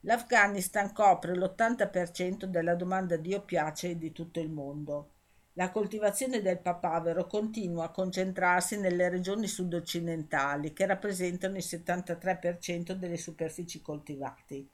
L'Afghanistan 0.00 0.92
copre 0.92 1.34
l'80% 1.34 2.44
della 2.44 2.74
domanda 2.74 3.16
di 3.16 3.32
oppiacei 3.32 3.96
di 3.96 4.12
tutto 4.12 4.38
il 4.38 4.50
mondo. 4.50 5.12
La 5.54 5.70
coltivazione 5.70 6.42
del 6.42 6.58
papavero 6.58 7.26
continua 7.26 7.86
a 7.86 7.90
concentrarsi 7.90 8.78
nelle 8.78 9.08
regioni 9.08 9.46
sud-occidentali, 9.46 10.74
che 10.74 10.84
rappresentano 10.84 11.56
il 11.56 11.64
73% 11.66 12.92
delle 12.92 13.16
superfici 13.16 13.80
coltivate. 13.80 14.66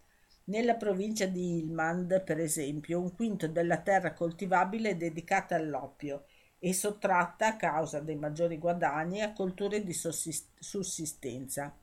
Nella 0.46 0.74
provincia 0.74 1.26
di 1.26 1.58
Ilmand, 1.58 2.24
per 2.24 2.40
esempio, 2.40 3.00
un 3.00 3.14
quinto 3.14 3.46
della 3.46 3.78
terra 3.78 4.12
coltivabile 4.12 4.90
è 4.90 4.96
dedicata 4.96 5.54
all'oppio 5.54 6.24
e 6.58 6.72
sottratta 6.72 7.48
a 7.48 7.56
causa 7.56 8.00
dei 8.00 8.16
maggiori 8.16 8.58
guadagni 8.58 9.20
a 9.22 9.32
colture 9.32 9.82
di 9.84 9.92
sussistenza. 9.92 11.74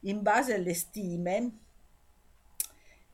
In 0.00 0.22
base 0.22 0.54
alle 0.54 0.74
stime 0.74 1.52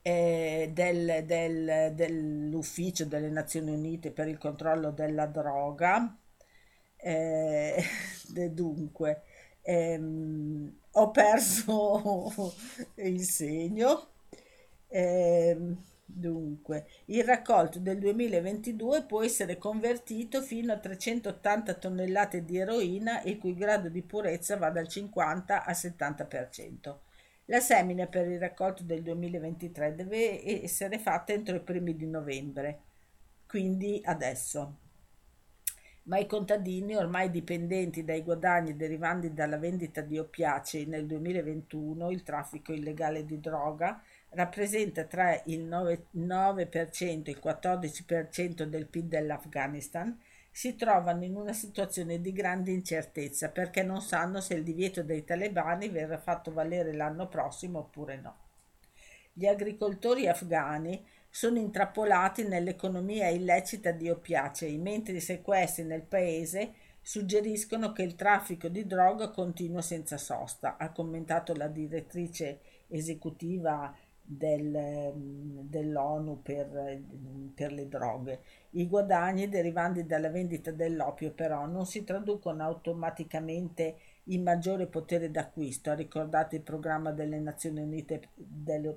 eh, 0.03 0.71
del, 0.73 1.25
del, 1.25 1.93
dell'Ufficio 1.95 3.05
delle 3.07 3.29
Nazioni 3.29 3.73
Unite 3.73 4.13
per 4.13 4.29
il 4.29 4.39
controllo 4.39 4.91
della 4.91 5.27
droga, 5.27 6.17
eh, 6.97 7.83
dunque, 8.53 9.23
ehm, 9.63 10.79
ho 10.93 11.11
perso 11.11 12.55
il 12.97 13.23
segno. 13.23 14.09
Eh, 14.89 15.77
Dunque, 16.09 16.87
il 17.07 17.25
raccolto 17.25 17.81
del 17.81 17.99
2022 17.99 19.03
può 19.03 19.23
essere 19.23 19.59
convertito 19.59 20.41
fino 20.41 20.73
a 20.73 20.79
380 20.79 21.75
tonnellate 21.75 22.45
di 22.45 22.59
eroina 22.59 23.23
il 23.25 23.39
cui 23.39 23.55
grado 23.55 23.89
di 23.89 24.03
purezza 24.03 24.57
va 24.57 24.71
dal 24.71 24.87
50 24.87 25.65
al 25.65 25.75
70%. 25.75 26.97
La 27.47 27.61
semina 27.61 28.07
per 28.07 28.29
il 28.29 28.39
raccolto 28.39 28.85
del 28.85 29.03
2023 29.03 29.95
deve 29.97 30.63
essere 30.63 30.99
fatta 30.99 31.33
entro 31.33 31.57
i 31.57 31.61
primi 31.61 31.97
di 31.97 32.07
novembre, 32.07 32.81
quindi 33.47 34.01
adesso. 34.05 34.79
Ma 36.05 36.19
i 36.19 36.27
contadini, 36.27 36.95
ormai 36.95 37.31
dipendenti 37.31 38.05
dai 38.05 38.23
guadagni 38.23 38.77
derivanti 38.77 39.33
dalla 39.33 39.59
vendita 39.59 40.03
di 40.03 40.19
oppiacei 40.19 40.87
nel 40.87 41.05
2021, 41.05 42.11
il 42.13 42.23
traffico 42.23 42.73
illegale 42.73 43.25
di 43.25 43.41
droga, 43.41 44.01
rappresenta 44.37 45.05
tra 45.05 45.41
il 45.47 45.67
9%, 45.67 45.99
9% 46.15 47.27
e 47.27 47.31
il 47.31 47.41
14% 47.43 48.63
del 48.65 48.87
PIL 48.87 49.05
dell'Afghanistan, 49.05 50.17
si 50.51 50.77
trovano 50.77 51.25
in 51.25 51.35
una 51.37 51.53
situazione 51.53 52.21
di 52.21 52.33
grande 52.33 52.71
incertezza 52.71 53.49
perché 53.51 53.83
non 53.83 54.01
sanno 54.01 54.41
se 54.41 54.55
il 54.55 54.63
divieto 54.63 55.03
dei 55.03 55.25
talebani 55.25 55.89
verrà 55.89 56.19
fatto 56.19 56.53
valere 56.53 56.95
l'anno 56.95 57.29
prossimo 57.29 57.81
oppure 57.81 58.17
no. 58.17 58.37
Gli 59.33 59.47
agricoltori 59.47 60.29
afghani 60.29 61.05
sono 61.29 61.59
intrappolati 61.59 62.47
nell'economia 62.47 63.29
illecita 63.29 63.91
di 63.91 64.09
oppiacei, 64.09 64.79
mentre 64.79 65.17
i 65.17 65.21
sequestri 65.21 65.85
nel 65.85 66.03
paese 66.03 66.73
suggeriscono 67.03 67.93
che 67.93 68.03
il 68.03 68.15
traffico 68.15 68.69
di 68.69 68.87
droga 68.87 69.31
continua 69.31 69.83
senza 69.83 70.17
sosta, 70.17 70.77
ha 70.79 70.91
commentato 70.91 71.55
la 71.55 71.69
direttrice 71.69 72.61
esecutiva 72.89 73.95
del, 74.27 75.13
dell'ONU 75.15 76.43
per, 76.43 77.01
per, 77.55 77.73
le 77.73 77.89
droghe. 77.89 78.41
I 78.71 78.89
guadagni 78.89 79.49
derivanti 79.49 80.05
dalla 80.05 80.29
vendita 80.29 80.73
dell'oppio 80.73 81.33
però 81.33 81.67
non 81.67 81.87
si 81.87 82.03
traducono 82.05 82.65
automaticamente 82.65 83.97
in 84.25 84.43
maggiore 84.43 84.87
potere 84.87 85.31
d'acquisto, 85.31 85.91
ha 85.91 85.95
ricordato 85.95 86.57
il 86.57 86.63
programma 86.63 87.13
delle 87.13 87.39
Nazioni 87.39 87.81
Unite 87.81 88.29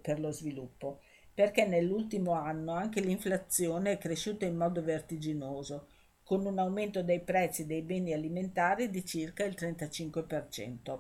per 0.01 0.19
lo 0.19 0.31
sviluppo, 0.31 1.01
perché 1.33 1.65
nell'ultimo 1.67 2.31
anno 2.31 2.74
anche 2.74 3.00
l'inflazione 3.00 3.91
è 3.91 3.98
cresciuta 4.00 4.45
in 4.45 4.57
modo 4.57 4.81
vertiginoso, 4.81 5.88
con 6.24 6.45
un 6.45 6.57
aumento 6.57 7.03
dei 7.03 7.21
prezzi 7.21 7.65
dei 7.65 7.83
beni 7.83 8.13
alimentari 8.13 8.89
di 8.89 9.05
circa 9.05 9.43
il 9.43 9.55
35%. 9.57 11.00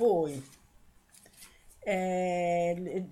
Poi, 0.00 0.42
eh, 1.80 3.04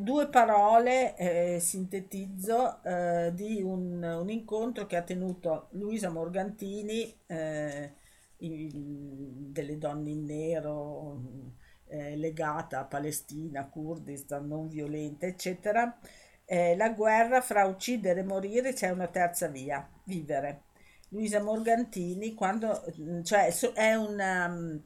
due 0.00 0.28
parole 0.28 1.16
eh, 1.16 1.60
sintetizzo 1.60 2.82
eh, 2.82 3.32
di 3.32 3.62
un, 3.62 4.02
un, 4.02 4.28
incontro 4.28 4.84
che 4.84 4.96
ha 4.96 5.02
tenuto 5.02 5.68
Luisa 5.70 6.10
Morgantini, 6.10 7.20
eh, 7.24 7.90
in, 8.40 9.50
delle 9.50 9.78
donne 9.78 10.10
in 10.10 10.24
nero, 10.26 11.22
eh, 11.86 12.16
legata 12.16 12.80
a 12.80 12.84
Palestina, 12.84 13.66
Kurdistan, 13.70 14.46
non 14.46 14.68
violenta, 14.68 15.24
eccetera. 15.24 15.98
Eh, 16.44 16.76
la 16.76 16.90
guerra 16.90 17.40
fra 17.40 17.64
uccidere 17.64 18.20
e 18.20 18.24
morire 18.24 18.74
c'è 18.74 18.90
una 18.90 19.08
terza 19.08 19.48
via, 19.48 19.88
vivere. 20.04 20.64
Luisa 21.08 21.42
Morgantini, 21.42 22.34
quando, 22.34 22.84
cioè, 23.22 23.50
è 23.72 23.94
una, 23.94 24.82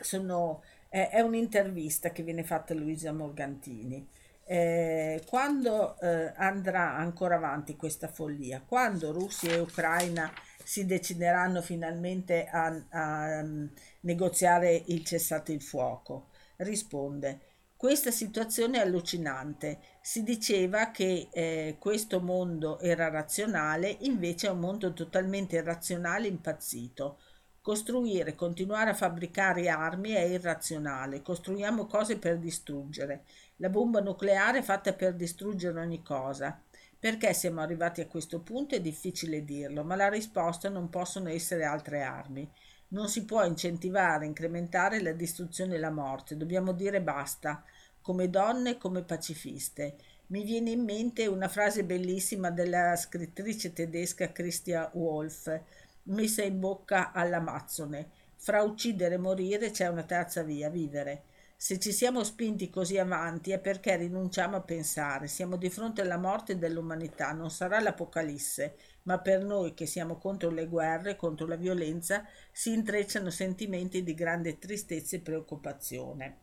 sono 0.00 0.62
è 0.90 1.20
un'intervista 1.20 2.10
che 2.10 2.24
viene 2.24 2.42
fatta 2.42 2.72
a 2.72 2.76
Luisa 2.76 3.12
Morgantini. 3.12 4.08
Eh, 4.44 5.22
quando 5.24 5.96
eh, 6.00 6.32
andrà 6.34 6.96
ancora 6.96 7.36
avanti 7.36 7.76
questa 7.76 8.08
follia? 8.08 8.60
Quando 8.66 9.12
Russia 9.12 9.52
e 9.52 9.60
Ucraina 9.60 10.32
si 10.64 10.86
decideranno 10.86 11.62
finalmente 11.62 12.46
a, 12.46 12.84
a 12.88 13.40
um, 13.40 13.70
negoziare 14.00 14.82
il 14.86 15.04
cessate 15.04 15.52
il 15.52 15.62
fuoco? 15.62 16.30
Risponde, 16.56 17.40
questa 17.76 18.10
situazione 18.10 18.78
è 18.78 18.80
allucinante. 18.80 19.78
Si 20.00 20.24
diceva 20.24 20.90
che 20.90 21.28
eh, 21.30 21.76
questo 21.78 22.20
mondo 22.20 22.80
era 22.80 23.08
razionale, 23.08 23.96
invece 24.00 24.48
è 24.48 24.50
un 24.50 24.58
mondo 24.58 24.92
totalmente 24.92 25.56
irrazionale, 25.56 26.26
impazzito. 26.26 27.20
Costruire, 27.62 28.34
continuare 28.34 28.88
a 28.88 28.94
fabbricare 28.94 29.68
armi 29.68 30.12
è 30.12 30.22
irrazionale. 30.22 31.20
Costruiamo 31.20 31.84
cose 31.84 32.16
per 32.16 32.38
distruggere. 32.38 33.24
La 33.56 33.68
bomba 33.68 34.00
nucleare 34.00 34.60
è 34.60 34.62
fatta 34.62 34.94
per 34.94 35.12
distruggere 35.12 35.78
ogni 35.78 36.02
cosa. 36.02 36.58
Perché 36.98 37.34
siamo 37.34 37.60
arrivati 37.60 38.00
a 38.00 38.06
questo 38.06 38.40
punto 38.40 38.74
è 38.74 38.80
difficile 38.80 39.44
dirlo, 39.44 39.84
ma 39.84 39.94
la 39.94 40.08
risposta 40.08 40.70
non 40.70 40.88
possono 40.88 41.28
essere 41.28 41.64
altre 41.64 42.02
armi. 42.02 42.50
Non 42.88 43.10
si 43.10 43.26
può 43.26 43.44
incentivare, 43.44 44.24
incrementare 44.24 45.02
la 45.02 45.12
distruzione 45.12 45.74
e 45.74 45.78
la 45.78 45.90
morte. 45.90 46.38
Dobbiamo 46.38 46.72
dire 46.72 47.02
basta, 47.02 47.62
come 48.00 48.30
donne 48.30 48.78
come 48.78 49.02
pacifiste. 49.02 49.96
Mi 50.28 50.44
viene 50.44 50.70
in 50.70 50.82
mente 50.82 51.26
una 51.26 51.48
frase 51.48 51.84
bellissima 51.84 52.50
della 52.50 52.96
scrittrice 52.96 53.74
tedesca 53.74 54.32
Christia 54.32 54.90
Wolf 54.94 55.60
messa 56.04 56.42
in 56.42 56.58
bocca 56.60 57.12
all'Amazzone. 57.12 58.10
Fra 58.36 58.62
uccidere 58.62 59.16
e 59.16 59.18
morire 59.18 59.70
c'è 59.70 59.86
una 59.88 60.02
terza 60.02 60.42
via, 60.42 60.68
vivere. 60.70 61.24
Se 61.56 61.78
ci 61.78 61.92
siamo 61.92 62.24
spinti 62.24 62.70
così 62.70 62.96
avanti 62.96 63.50
è 63.50 63.58
perché 63.58 63.94
rinunciamo 63.96 64.56
a 64.56 64.62
pensare, 64.62 65.26
siamo 65.26 65.56
di 65.56 65.68
fronte 65.68 66.00
alla 66.00 66.16
morte 66.16 66.56
dell'umanità, 66.56 67.32
non 67.32 67.50
sarà 67.50 67.80
l'apocalisse, 67.80 68.76
ma 69.02 69.18
per 69.18 69.44
noi 69.44 69.74
che 69.74 69.84
siamo 69.84 70.16
contro 70.16 70.48
le 70.48 70.66
guerre, 70.66 71.16
contro 71.16 71.46
la 71.46 71.56
violenza, 71.56 72.24
si 72.50 72.72
intrecciano 72.72 73.28
sentimenti 73.28 74.02
di 74.02 74.14
grande 74.14 74.58
tristezza 74.58 75.16
e 75.16 75.20
preoccupazione. 75.20 76.38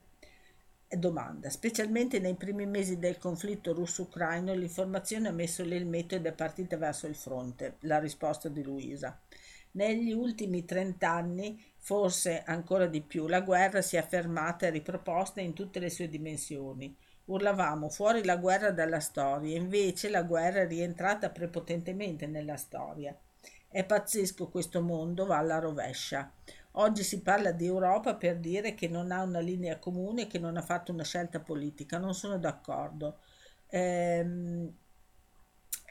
Domanda. 0.87 1.49
Specialmente 1.49 2.19
nei 2.19 2.35
primi 2.35 2.65
mesi 2.65 2.97
del 2.97 3.17
conflitto 3.17 3.73
russo-ucraino 3.73 4.53
l'informazione 4.53 5.27
ha 5.27 5.33
messo 5.33 5.63
l'elmetto 5.63 6.15
ed 6.15 6.25
è 6.27 6.31
partita 6.31 6.77
verso 6.77 7.07
il 7.07 7.15
fronte. 7.15 7.77
La 7.81 7.99
risposta 7.99 8.47
di 8.49 8.63
Luisa. 8.63 9.19
Negli 9.77 10.11
ultimi 10.11 10.65
trent'anni, 10.65 11.63
forse 11.77 12.41
ancora 12.43 12.87
di 12.87 13.01
più, 13.01 13.27
la 13.27 13.41
guerra 13.41 13.83
si 13.83 13.95
è 13.95 13.99
affermata 13.99 14.65
e 14.65 14.71
riproposta 14.71 15.39
in 15.39 15.53
tutte 15.53 15.77
le 15.79 15.91
sue 15.91 16.09
dimensioni. 16.09 16.97
Urlavamo 17.25 17.87
fuori 17.87 18.23
la 18.23 18.37
guerra 18.37 18.71
dalla 18.71 18.99
storia, 18.99 19.55
invece 19.55 20.09
la 20.09 20.23
guerra 20.23 20.61
è 20.61 20.67
rientrata 20.67 21.29
prepotentemente 21.29 22.25
nella 22.25 22.57
storia. 22.57 23.15
È 23.69 23.85
pazzesco 23.85 24.49
questo 24.49 24.81
mondo, 24.81 25.27
va 25.27 25.37
alla 25.37 25.59
rovescia. 25.59 26.31
Oggi 26.71 27.03
si 27.03 27.21
parla 27.21 27.51
di 27.51 27.67
Europa 27.67 28.15
per 28.15 28.37
dire 28.39 28.73
che 28.73 28.87
non 28.87 29.11
ha 29.11 29.21
una 29.21 29.39
linea 29.39 29.77
comune, 29.77 30.25
che 30.25 30.39
non 30.39 30.57
ha 30.57 30.63
fatto 30.63 30.91
una 30.91 31.03
scelta 31.03 31.39
politica. 31.39 31.99
Non 31.99 32.15
sono 32.15 32.39
d'accordo. 32.39 33.19
Ehm, 33.67 34.73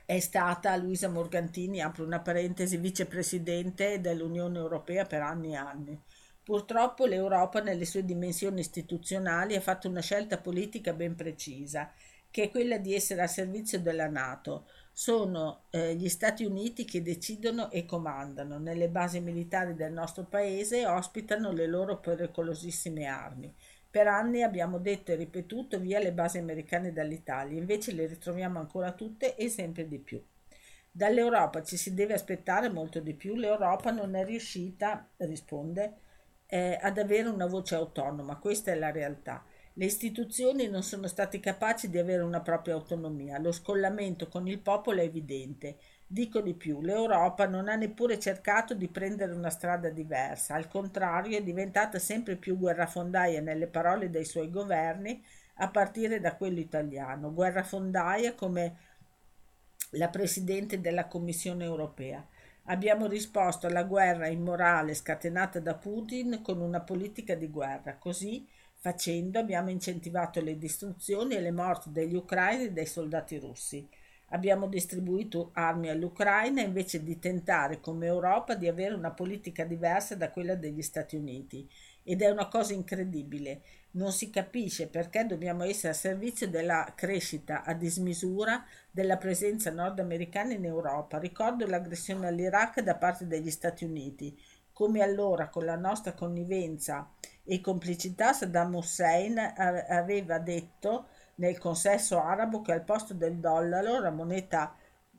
è 0.06 0.20
stata 0.20 0.76
Luisa 0.76 1.08
Morgantini, 1.08 1.80
apro 1.80 2.04
una 2.04 2.20
parentesi, 2.20 2.76
vicepresidente 2.76 4.00
dell'Unione 4.00 4.56
Europea 4.56 5.04
per 5.04 5.20
anni 5.20 5.52
e 5.52 5.56
anni. 5.56 6.00
Purtroppo 6.44 7.06
l'Europa 7.06 7.60
nelle 7.60 7.84
sue 7.84 8.04
dimensioni 8.04 8.60
istituzionali 8.60 9.56
ha 9.56 9.60
fatto 9.60 9.88
una 9.88 10.00
scelta 10.00 10.38
politica 10.38 10.92
ben 10.92 11.16
precisa, 11.16 11.92
che 12.30 12.44
è 12.44 12.50
quella 12.50 12.78
di 12.78 12.94
essere 12.94 13.22
a 13.22 13.26
servizio 13.26 13.80
della 13.80 14.06
Nato. 14.06 14.68
Sono 14.92 15.64
eh, 15.70 15.96
gli 15.96 16.08
Stati 16.08 16.44
Uniti 16.44 16.84
che 16.84 17.02
decidono 17.02 17.68
e 17.72 17.84
comandano. 17.84 18.58
Nelle 18.58 18.88
basi 18.88 19.18
militari 19.18 19.74
del 19.74 19.92
nostro 19.92 20.22
paese 20.22 20.86
ospitano 20.86 21.50
le 21.50 21.66
loro 21.66 21.98
pericolosissime 21.98 23.06
armi. 23.06 23.52
Per 23.96 24.06
anni 24.06 24.42
abbiamo 24.42 24.76
detto 24.76 25.10
e 25.10 25.14
ripetuto 25.14 25.80
via 25.80 25.98
le 25.98 26.12
basi 26.12 26.36
americane 26.36 26.92
dall'Italia, 26.92 27.56
invece 27.56 27.92
le 27.92 28.04
ritroviamo 28.04 28.58
ancora 28.58 28.92
tutte 28.92 29.36
e 29.36 29.48
sempre 29.48 29.88
di 29.88 29.98
più. 29.98 30.22
Dall'Europa 30.90 31.62
ci 31.62 31.78
si 31.78 31.94
deve 31.94 32.12
aspettare 32.12 32.68
molto 32.68 33.00
di 33.00 33.14
più, 33.14 33.36
l'Europa 33.36 33.90
non 33.92 34.14
è 34.14 34.22
riuscita, 34.22 35.08
risponde, 35.16 35.94
eh, 36.44 36.78
ad 36.78 36.98
avere 36.98 37.30
una 37.30 37.46
voce 37.46 37.74
autonoma, 37.74 38.36
questa 38.36 38.70
è 38.70 38.74
la 38.74 38.90
realtà. 38.90 39.42
Le 39.72 39.86
istituzioni 39.86 40.68
non 40.68 40.82
sono 40.82 41.06
state 41.06 41.40
capaci 41.40 41.88
di 41.88 41.96
avere 41.96 42.22
una 42.22 42.42
propria 42.42 42.74
autonomia, 42.74 43.38
lo 43.38 43.50
scollamento 43.50 44.28
con 44.28 44.46
il 44.46 44.58
popolo 44.58 45.00
è 45.00 45.04
evidente. 45.04 45.78
Dico 46.08 46.40
di 46.40 46.54
più, 46.54 46.80
l'Europa 46.82 47.46
non 47.46 47.68
ha 47.68 47.74
neppure 47.74 48.18
cercato 48.20 48.74
di 48.74 48.86
prendere 48.86 49.32
una 49.32 49.50
strada 49.50 49.88
diversa, 49.88 50.54
al 50.54 50.68
contrario 50.68 51.36
è 51.36 51.42
diventata 51.42 51.98
sempre 51.98 52.36
più 52.36 52.56
guerrafondaia 52.56 53.40
nelle 53.40 53.66
parole 53.66 54.08
dei 54.08 54.24
suoi 54.24 54.48
governi, 54.48 55.20
a 55.54 55.68
partire 55.68 56.20
da 56.20 56.36
quello 56.36 56.60
italiano, 56.60 57.32
guerrafondaia 57.32 58.34
come 58.34 58.76
la 59.90 60.08
Presidente 60.08 60.80
della 60.80 61.06
Commissione 61.06 61.64
europea. 61.64 62.24
Abbiamo 62.64 63.06
risposto 63.06 63.66
alla 63.66 63.84
guerra 63.84 64.28
immorale 64.28 64.94
scatenata 64.94 65.60
da 65.60 65.74
Putin 65.74 66.40
con 66.42 66.60
una 66.60 66.80
politica 66.80 67.34
di 67.34 67.48
guerra. 67.48 67.96
Così 67.96 68.46
facendo 68.78 69.38
abbiamo 69.38 69.70
incentivato 69.70 70.40
le 70.40 70.58
distruzioni 70.58 71.34
e 71.34 71.40
le 71.40 71.52
morti 71.52 71.90
degli 71.92 72.14
ucraini 72.14 72.64
e 72.64 72.72
dei 72.72 72.86
soldati 72.86 73.38
russi. 73.38 73.88
Abbiamo 74.30 74.66
distribuito 74.66 75.50
armi 75.54 75.88
all'Ucraina 75.88 76.60
invece 76.60 77.04
di 77.04 77.18
tentare 77.20 77.80
come 77.80 78.06
Europa 78.06 78.56
di 78.56 78.66
avere 78.66 78.94
una 78.94 79.12
politica 79.12 79.64
diversa 79.64 80.16
da 80.16 80.30
quella 80.30 80.56
degli 80.56 80.82
Stati 80.82 81.14
Uniti. 81.14 81.68
Ed 82.02 82.22
è 82.22 82.30
una 82.30 82.48
cosa 82.48 82.72
incredibile. 82.72 83.62
Non 83.92 84.10
si 84.10 84.28
capisce 84.30 84.88
perché 84.88 85.26
dobbiamo 85.26 85.62
essere 85.62 85.92
a 85.92 85.96
servizio 85.96 86.48
della 86.48 86.92
crescita 86.96 87.62
a 87.62 87.72
dismisura 87.72 88.64
della 88.90 89.16
presenza 89.16 89.70
nordamericana 89.70 90.54
in 90.54 90.64
Europa. 90.64 91.18
Ricordo 91.18 91.64
l'aggressione 91.64 92.26
all'Iraq 92.26 92.80
da 92.80 92.96
parte 92.96 93.28
degli 93.28 93.50
Stati 93.50 93.84
Uniti. 93.84 94.36
Come 94.72 95.02
allora, 95.02 95.48
con 95.48 95.64
la 95.64 95.76
nostra 95.76 96.12
connivenza 96.12 97.10
e 97.44 97.60
complicità, 97.60 98.32
Saddam 98.32 98.74
Hussein 98.74 99.38
aveva 99.38 100.38
detto 100.38 101.06
nel 101.36 101.58
consesso 101.58 102.20
arabo 102.20 102.62
che 102.62 102.72
al 102.72 102.84
posto 102.84 103.14
del 103.14 103.36
dollaro 103.36 104.00
la 104.00 104.10
moneta 104.10 104.74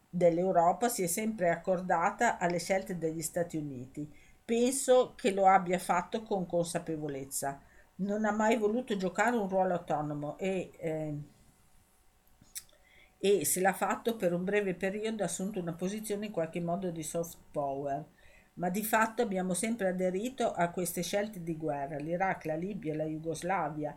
dell'Europa 0.10 0.90
si 0.90 1.04
è 1.04 1.08
sempre 1.08 1.50
accordata 1.50 2.38
alle 2.38 2.60
scelte 2.60 2.98
degli 2.98 3.22
Stati 3.22 3.58
Uniti. 3.58 4.12
Penso 4.44 5.14
che 5.16 5.32
lo 5.32 5.46
abbia 5.48 5.80
fatto 5.80 6.24
con 6.24 6.46
consapevolezza. 6.46 7.62
Non 7.96 8.26
ha 8.26 8.32
mai 8.32 8.58
voluto 8.58 8.96
giocare 8.96 9.36
un 9.36 9.50
ruolo 9.50 9.74
autonomo 9.74 10.38
e, 10.38 10.72
eh, 10.78 11.16
e 13.20 13.46
se 13.46 13.60
l'ha 13.60 13.74
fatto 13.74 14.16
per 14.16 14.34
un 14.34 14.44
breve 14.44 14.74
periodo 14.76 15.24
ha 15.24 15.26
assunto 15.26 15.60
una 15.60 15.74
posizione 15.74 16.28
in 16.28 16.32
qualche 16.32 16.62
modo 16.62 16.90
di 16.92 17.04
soft 17.04 17.38
power. 17.52 18.06
Ma 18.54 18.70
di 18.70 18.84
fatto 18.84 19.22
abbiamo 19.22 19.54
sempre 19.54 19.90
aderito 19.90 20.52
a 20.52 20.70
queste 20.72 21.04
scelte 21.04 21.44
di 21.44 21.56
guerra, 21.58 21.98
l'Iraq, 21.98 22.46
la 22.46 22.56
Libia, 22.56 22.96
la 22.96 23.04
Jugoslavia, 23.04 23.96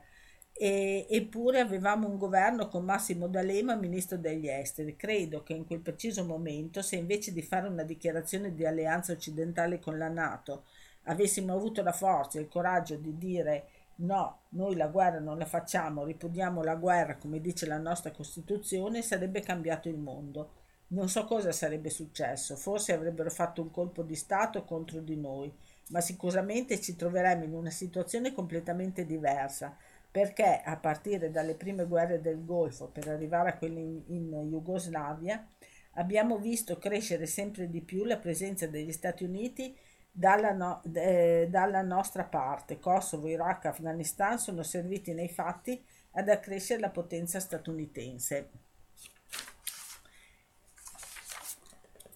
e, 0.62 1.06
eppure 1.08 1.58
avevamo 1.58 2.06
un 2.06 2.18
governo 2.18 2.68
con 2.68 2.84
Massimo 2.84 3.28
D'Alema 3.28 3.76
ministro 3.76 4.18
degli 4.18 4.46
esteri. 4.46 4.94
Credo 4.94 5.42
che 5.42 5.54
in 5.54 5.64
quel 5.64 5.80
preciso 5.80 6.22
momento, 6.22 6.82
se 6.82 6.96
invece 6.96 7.32
di 7.32 7.40
fare 7.40 7.66
una 7.66 7.82
dichiarazione 7.82 8.54
di 8.54 8.66
alleanza 8.66 9.12
occidentale 9.12 9.78
con 9.78 9.96
la 9.96 10.08
Nato, 10.08 10.64
avessimo 11.04 11.54
avuto 11.54 11.82
la 11.82 11.92
forza 11.92 12.38
e 12.38 12.42
il 12.42 12.48
coraggio 12.48 12.96
di 12.96 13.16
dire 13.16 13.68
no, 14.00 14.40
noi 14.50 14.76
la 14.76 14.88
guerra 14.88 15.18
non 15.18 15.38
la 15.38 15.46
facciamo, 15.46 16.04
ripudiamo 16.04 16.62
la 16.62 16.74
guerra 16.74 17.16
come 17.16 17.40
dice 17.40 17.64
la 17.64 17.78
nostra 17.78 18.10
Costituzione, 18.10 19.00
sarebbe 19.00 19.40
cambiato 19.40 19.88
il 19.88 19.96
mondo. 19.96 20.50
Non 20.88 21.08
so 21.08 21.24
cosa 21.24 21.52
sarebbe 21.52 21.88
successo, 21.88 22.54
forse 22.54 22.92
avrebbero 22.92 23.30
fatto 23.30 23.62
un 23.62 23.70
colpo 23.70 24.02
di 24.02 24.14
Stato 24.14 24.64
contro 24.64 25.00
di 25.00 25.16
noi, 25.16 25.50
ma 25.88 26.02
sicuramente 26.02 26.80
ci 26.82 26.96
troveremmo 26.96 27.44
in 27.44 27.54
una 27.54 27.70
situazione 27.70 28.34
completamente 28.34 29.06
diversa, 29.06 29.74
perché 30.10 30.60
a 30.64 30.76
partire 30.76 31.30
dalle 31.30 31.54
prime 31.54 31.86
guerre 31.86 32.20
del 32.20 32.44
Golfo 32.44 32.88
per 32.88 33.08
arrivare 33.08 33.50
a 33.50 33.56
quelle 33.56 33.80
in, 33.80 34.02
in 34.08 34.48
Jugoslavia, 34.48 35.46
abbiamo 35.94 36.38
visto 36.38 36.78
crescere 36.78 37.26
sempre 37.26 37.68
di 37.70 37.80
più 37.80 38.04
la 38.04 38.18
presenza 38.18 38.66
degli 38.66 38.92
Stati 38.92 39.24
Uniti 39.24 39.76
dalla, 40.10 40.52
no, 40.52 40.82
eh, 40.94 41.46
dalla 41.48 41.82
nostra 41.82 42.24
parte. 42.24 42.80
Kosovo, 42.80 43.28
Iraq, 43.28 43.66
Afghanistan 43.66 44.38
sono 44.38 44.62
serviti 44.62 45.14
nei 45.14 45.28
fatti 45.28 45.82
ad 46.12 46.28
accrescere 46.28 46.80
la 46.80 46.90
potenza 46.90 47.38
statunitense. 47.38 48.50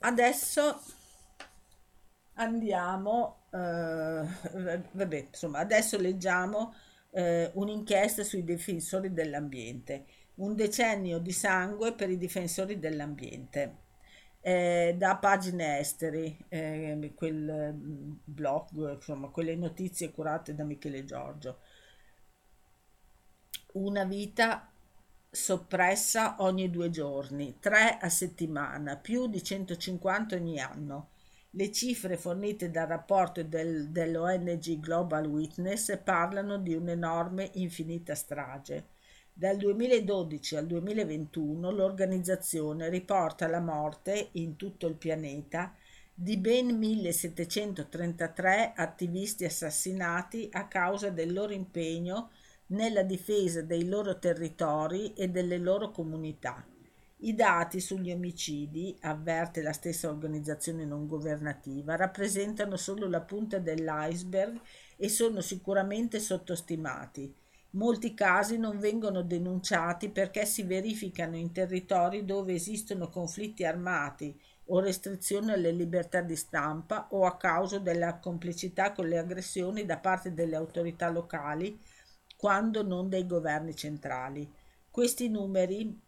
Adesso 0.01 0.83
andiamo, 2.35 3.45
eh, 3.51 4.27
vabbè, 4.93 5.29
insomma, 5.31 5.61
adesso 5.61 5.97
leggiamo 5.97 6.75
eh, 7.15 7.51
un'inchiesta 7.55 8.25
sui 8.25 8.43
difensori 8.45 9.13
dell'ambiente, 9.13 10.07
un 10.37 10.55
decennio 10.57 11.19
di 11.19 11.33
sangue 11.33 11.95
per 11.95 12.11
i 12.11 12.19
difensori 12.19 12.79
dell'ambiente. 12.79 13.83
Eh, 14.41 14.95
da 14.99 15.17
pagine 15.17 15.79
esteri, 15.79 16.37
eh, 16.49 17.13
quel 17.15 17.73
mm, 17.73 18.13
blog, 18.25 18.95
insomma, 18.95 19.29
quelle 19.29 19.55
notizie 19.55 20.11
curate 20.11 20.55
da 20.55 20.65
Michele 20.65 21.05
Giorgio. 21.05 21.61
Una 23.75 24.05
vita 24.05 24.71
soppressa 25.31 26.37
ogni 26.41 26.71
due 26.71 26.91
giorni, 26.91 27.57
tre 27.59 27.99
a 27.99 28.09
settimana, 28.09 28.97
più 28.97 29.27
di 29.29 29.43
150 29.43 30.37
ogni 30.37 30.61
anno. 30.61 31.09
Le 31.57 31.71
cifre 31.71 32.17
fornite 32.17 32.69
dal 32.69 32.89
rapporto 32.89 33.41
del, 33.45 33.89
dell'ONG 33.91 34.81
Global 34.81 35.25
Witness 35.25 35.97
parlano 36.03 36.59
di 36.59 36.75
un'enorme 36.75 37.49
infinita 37.55 38.17
strage. 38.17 38.87
Dal 39.33 39.57
2012 39.57 40.57
al 40.57 40.67
2021 40.67 41.71
l'organizzazione 41.71 42.89
riporta 42.89 43.47
la 43.47 43.61
morte 43.61 44.31
in 44.33 44.57
tutto 44.57 44.89
il 44.89 44.97
pianeta 44.97 45.73
di 46.13 46.37
ben 46.39 46.77
1733 46.77 48.73
attivisti 48.75 49.45
assassinati 49.45 50.49
a 50.51 50.67
causa 50.67 51.11
del 51.11 51.33
loro 51.33 51.53
impegno 51.53 52.31
nella 52.69 53.05
difesa 53.05 53.63
dei 53.63 53.87
loro 53.87 54.19
territori 54.19 55.13
e 55.15 55.29
delle 55.29 55.59
loro 55.59 55.93
comunità. 55.93 56.67
I 57.25 57.35
dati 57.35 57.81
sugli 57.81 58.13
omicidi, 58.13 58.95
avverte 59.01 59.63
la 59.63 59.73
stessa 59.73 60.11
organizzazione 60.11 60.85
non 60.85 61.07
governativa, 61.07 61.97
rappresentano 61.97 62.77
solo 62.77 63.09
la 63.09 63.23
punta 63.23 63.59
dell'iceberg 63.59 64.61
e 64.97 65.09
sono 65.09 65.41
sicuramente 65.41 66.21
sottostimati. 66.21 67.35
Molti 67.71 68.13
casi 68.13 68.59
non 68.59 68.79
vengono 68.79 69.23
denunciati 69.23 70.11
perché 70.11 70.45
si 70.45 70.65
verificano 70.65 71.37
in 71.37 71.51
territori 71.51 72.27
dove 72.27 72.53
esistono 72.53 73.09
conflitti 73.09 73.65
armati 73.65 74.39
o 74.67 74.81
restrizioni 74.81 75.51
alle 75.53 75.73
libertà 75.73 76.21
di 76.21 76.37
stampa 76.37 77.09
o 77.13 77.25
a 77.25 77.39
causa 77.39 77.79
della 77.79 78.19
complicità 78.19 78.93
con 78.93 79.09
le 79.09 79.17
aggressioni 79.17 79.87
da 79.87 79.97
parte 79.97 80.35
delle 80.35 80.57
autorità 80.57 81.09
locali 81.09 81.81
quando 82.37 82.83
non 82.83 83.09
dei 83.09 83.27
governi 83.27 83.75
centrali. 83.75 84.47
Questi 84.91 85.31
numeri, 85.31 86.03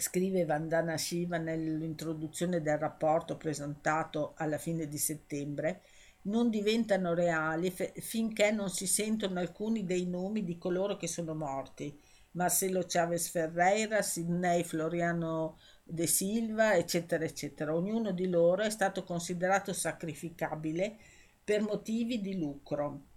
scrive 0.00 0.44
Vandana 0.44 0.96
Shiva 0.96 1.38
nell'introduzione 1.38 2.62
del 2.62 2.78
rapporto 2.78 3.36
presentato 3.36 4.34
alla 4.36 4.56
fine 4.56 4.86
di 4.86 4.96
settembre, 4.96 5.82
non 6.22 6.50
diventano 6.50 7.14
reali 7.14 7.70
finché 7.70 8.52
non 8.52 8.70
si 8.70 8.86
sentono 8.86 9.40
alcuni 9.40 9.84
dei 9.84 10.06
nomi 10.06 10.44
di 10.44 10.56
coloro 10.56 10.96
che 10.96 11.08
sono 11.08 11.34
morti. 11.34 12.00
Marcelo 12.32 12.84
Chavez 12.86 13.28
Ferreira, 13.28 14.02
Sidney 14.02 14.62
Floriano 14.62 15.58
De 15.82 16.06
Silva, 16.06 16.76
eccetera, 16.76 17.24
eccetera. 17.24 17.74
Ognuno 17.74 18.12
di 18.12 18.28
loro 18.28 18.62
è 18.62 18.70
stato 18.70 19.02
considerato 19.02 19.72
sacrificabile 19.72 20.96
per 21.42 21.62
motivi 21.62 22.20
di 22.20 22.38
lucro. 22.38 23.07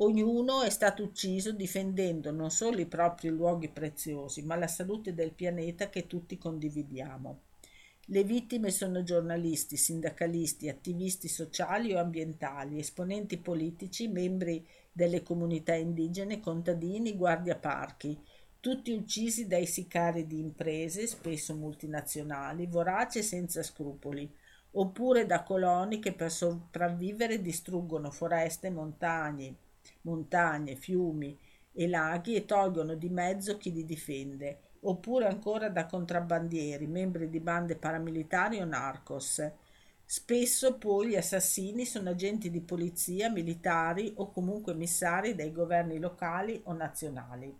Ognuno 0.00 0.62
è 0.62 0.70
stato 0.70 1.02
ucciso 1.02 1.50
difendendo 1.50 2.30
non 2.30 2.52
solo 2.52 2.78
i 2.78 2.86
propri 2.86 3.30
luoghi 3.30 3.68
preziosi, 3.68 4.44
ma 4.44 4.54
la 4.54 4.68
salute 4.68 5.12
del 5.12 5.32
pianeta 5.32 5.88
che 5.88 6.06
tutti 6.06 6.38
condividiamo. 6.38 7.40
Le 8.06 8.22
vittime 8.22 8.70
sono 8.70 9.02
giornalisti, 9.02 9.76
sindacalisti, 9.76 10.68
attivisti 10.68 11.26
sociali 11.26 11.92
o 11.92 11.98
ambientali, 11.98 12.78
esponenti 12.78 13.38
politici, 13.38 14.06
membri 14.06 14.64
delle 14.92 15.24
comunità 15.24 15.74
indigene, 15.74 16.38
contadini, 16.38 17.16
guardiaparchi, 17.16 18.16
tutti 18.60 18.92
uccisi 18.92 19.48
dai 19.48 19.66
sicari 19.66 20.28
di 20.28 20.38
imprese, 20.38 21.08
spesso 21.08 21.56
multinazionali, 21.56 22.66
voraci 22.66 23.18
e 23.18 23.22
senza 23.22 23.64
scrupoli, 23.64 24.32
oppure 24.72 25.26
da 25.26 25.42
coloni 25.42 25.98
che 25.98 26.12
per 26.12 26.30
sopravvivere 26.30 27.42
distruggono 27.42 28.12
foreste, 28.12 28.70
montagne, 28.70 29.66
montagne, 30.02 30.76
fiumi 30.76 31.38
e 31.72 31.88
laghi 31.88 32.34
e 32.34 32.44
tolgono 32.44 32.94
di 32.94 33.08
mezzo 33.08 33.56
chi 33.56 33.72
li 33.72 33.84
difende, 33.84 34.58
oppure 34.80 35.26
ancora 35.26 35.68
da 35.68 35.86
contrabbandieri, 35.86 36.86
membri 36.86 37.30
di 37.30 37.40
bande 37.40 37.76
paramilitari 37.76 38.60
o 38.60 38.64
narcos. 38.64 39.42
Spesso 40.04 40.78
poi 40.78 41.08
gli 41.08 41.16
assassini 41.16 41.84
sono 41.84 42.10
agenti 42.10 42.50
di 42.50 42.62
polizia, 42.62 43.30
militari 43.30 44.12
o 44.16 44.30
comunque 44.30 44.72
emissari 44.72 45.34
dei 45.34 45.52
governi 45.52 45.98
locali 45.98 46.60
o 46.64 46.72
nazionali. 46.72 47.54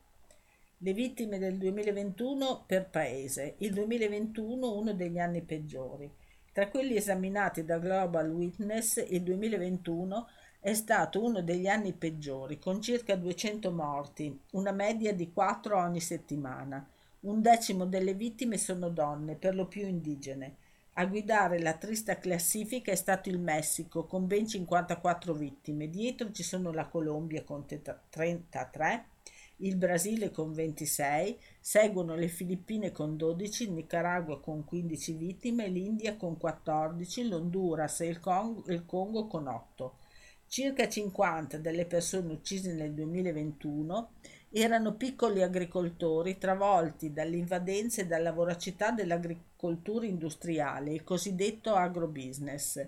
Le 0.79 0.93
vittime 0.93 1.39
del 1.39 1.59
2021 1.59 2.65
per 2.67 2.89
paese. 2.89 3.57
Il 3.59 3.73
2021 3.75 4.79
uno 4.79 4.95
degli 4.95 5.19
anni 5.19 5.43
peggiori. 5.43 6.11
Tra 6.53 6.69
quelli 6.69 6.97
esaminati 6.97 7.65
da 7.65 7.79
Global 7.79 8.31
Witness, 8.31 9.05
il 9.09 9.23
2021 9.23 10.27
è 10.61 10.75
stato 10.75 11.23
uno 11.23 11.41
degli 11.41 11.69
anni 11.69 11.93
peggiori, 11.93 12.59
con 12.59 12.83
circa 12.83 13.15
200 13.15 13.71
morti, 13.71 14.41
una 14.53 14.73
media 14.73 15.15
di 15.15 15.33
4 15.33 15.79
ogni 15.79 16.01
settimana. 16.01 16.87
Un 17.21 17.41
decimo 17.41 17.87
delle 17.87 18.15
vittime 18.15 18.59
sono 18.59 18.89
donne, 18.89 19.37
per 19.37 19.55
lo 19.55 19.67
più 19.67 19.87
indigene. 19.87 20.57
A 20.95 21.07
guidare 21.07 21.61
la 21.61 21.75
trista 21.75 22.19
classifica 22.19 22.91
è 22.91 22.97
stato 22.97 23.29
il 23.29 23.39
Messico, 23.39 24.05
con 24.05 24.27
ben 24.27 24.49
54 24.49 25.33
vittime. 25.33 25.89
Dietro 25.89 26.33
ci 26.33 26.43
sono 26.43 26.73
la 26.73 26.87
Colombia 26.87 27.45
con 27.45 27.65
33, 27.65 29.05
il 29.59 29.77
Brasile 29.77 30.33
con 30.33 30.53
26, 30.53 31.39
seguono 31.61 32.17
le 32.17 32.29
Filippine 32.29 32.91
con 32.91 33.17
12, 33.17 33.65
il 33.65 33.73
Nicaragua 33.73 34.41
con 34.41 34.65
15 34.65 35.13
vittime, 35.13 35.69
l'India 35.69 36.17
con 36.17 36.37
14, 36.37 37.29
l'Honduras 37.29 38.01
e 38.01 38.07
il 38.07 38.19
Congo, 38.19 38.65
il 38.67 38.85
Congo 38.85 39.27
con 39.29 39.47
8. 39.47 40.07
Circa 40.49 40.89
50 40.89 41.59
delle 41.59 41.85
persone 41.85 42.33
uccise 42.33 42.73
nel 42.73 42.95
2021 42.95 44.13
erano 44.51 44.95
piccoli 44.95 45.43
agricoltori 45.43 46.39
travolti 46.39 47.13
dall'invadenza 47.13 48.01
e 48.01 48.07
dalla 48.07 48.33
voracità 48.33 48.91
dell'agricoltura 48.91 50.07
industriale, 50.07 50.95
il 50.95 51.05
cosiddetto 51.05 51.75
agrobusiness. 51.75 52.83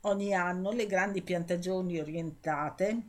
Ogni 0.00 0.34
anno 0.34 0.72
le 0.72 0.86
grandi 0.86 1.20
piantagioni 1.20 2.00
orientate 2.00 3.08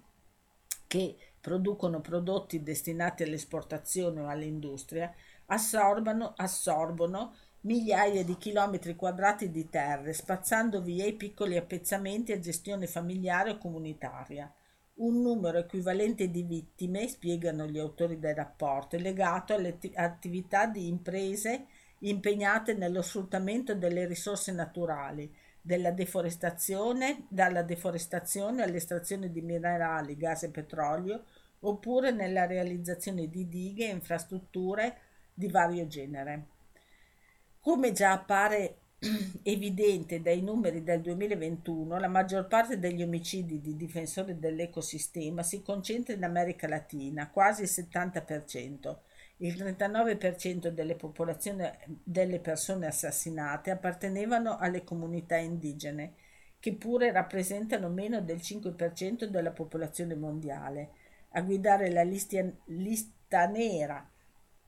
che 0.87 1.15
producono 1.39 2.01
prodotti 2.01 2.61
destinati 2.61 3.23
all'esportazione 3.23 4.19
o 4.19 4.27
all'industria 4.27 5.09
assorbono, 5.45 6.33
assorbono 6.35 7.33
migliaia 7.65 8.23
di 8.23 8.37
chilometri 8.37 8.95
quadrati 8.95 9.49
di 9.49 9.69
terre, 9.69 10.13
spazzando 10.13 10.81
via 10.81 11.05
i 11.05 11.13
piccoli 11.13 11.57
appezzamenti 11.57 12.31
a 12.31 12.39
gestione 12.39 12.85
familiare 12.85 13.51
o 13.51 13.57
comunitaria. 13.57 14.51
Un 14.97 15.21
numero 15.21 15.57
equivalente 15.57 16.29
di 16.29 16.43
vittime, 16.43 17.07
spiegano 17.07 17.65
gli 17.65 17.79
autori 17.79 18.19
del 18.19 18.35
rapporto, 18.35 18.95
è 18.95 18.99
legato 18.99 19.55
alle 19.55 19.79
attività 19.95 20.67
di 20.67 20.87
imprese 20.87 21.65
impegnate 21.99 22.75
nello 22.75 23.01
sfruttamento 23.01 23.73
delle 23.73 24.05
risorse 24.05 24.51
naturali, 24.51 25.33
della 25.59 25.91
deforestazione, 25.91 27.25
dalla 27.29 27.63
deforestazione 27.63 28.61
all'estrazione 28.61 29.31
di 29.31 29.41
minerali, 29.41 30.15
gas 30.15 30.43
e 30.43 30.51
petrolio, 30.51 31.23
oppure 31.61 32.11
nella 32.11 32.45
realizzazione 32.45 33.27
di 33.27 33.49
dighe 33.49 33.87
e 33.87 33.91
infrastrutture 33.91 34.97
di 35.33 35.49
vario 35.49 35.87
genere. 35.87 36.53
Come 37.65 37.93
già 37.93 38.11
appare 38.11 38.75
evidente 39.41 40.21
dai 40.21 40.43
numeri 40.43 40.83
del 40.83 41.01
2021, 41.01 41.97
la 41.97 42.07
maggior 42.07 42.45
parte 42.45 42.77
degli 42.77 43.01
omicidi 43.01 43.59
di 43.59 43.75
difensori 43.75 44.37
dell'ecosistema 44.37 45.41
si 45.41 45.63
concentra 45.63 46.13
in 46.13 46.23
America 46.23 46.67
Latina, 46.67 47.31
quasi 47.31 47.63
il 47.63 47.71
70%. 47.73 48.97
Il 49.37 49.55
39% 49.55 50.67
delle, 50.67 50.95
delle 52.03 52.39
persone 52.39 52.85
assassinate 52.85 53.71
appartenevano 53.71 54.57
alle 54.59 54.83
comunità 54.83 55.37
indigene, 55.37 56.13
che 56.59 56.75
pure 56.75 57.11
rappresentano 57.11 57.89
meno 57.89 58.21
del 58.21 58.37
5% 58.37 59.23
della 59.23 59.51
popolazione 59.51 60.13
mondiale. 60.13 60.91
A 61.29 61.41
guidare 61.41 61.89
la 61.89 62.03
lista, 62.03 62.39
lista 62.65 63.47
nera 63.47 64.07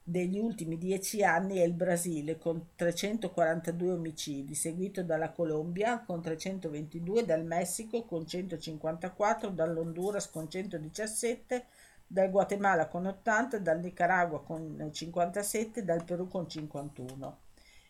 degli 0.10 0.39
ultimi 0.39 0.78
dieci 0.78 1.22
anni 1.22 1.58
è 1.58 1.63
il 1.63 1.74
Brasile 1.74 2.38
con 2.38 2.70
342 2.76 3.91
omicidi, 3.91 4.56
seguito 4.56 5.04
dalla 5.04 5.32
Colombia 5.32 6.00
con 6.00 6.22
322, 6.22 7.26
dal 7.26 7.43
Messico 7.43 8.06
con 8.06 8.26
154, 8.26 9.50
dall'Honduras 9.50 10.30
con 10.30 10.50
117, 10.50 11.65
dal 12.08 12.32
Guatemala 12.32 12.88
con 12.88 13.06
80, 13.06 13.60
dal 13.60 13.82
Nicaragua 13.82 14.41
con 14.41 14.89
57, 14.93 15.84
dal 15.84 16.06
Perù 16.06 16.30
con 16.30 16.48
51. 16.48 17.39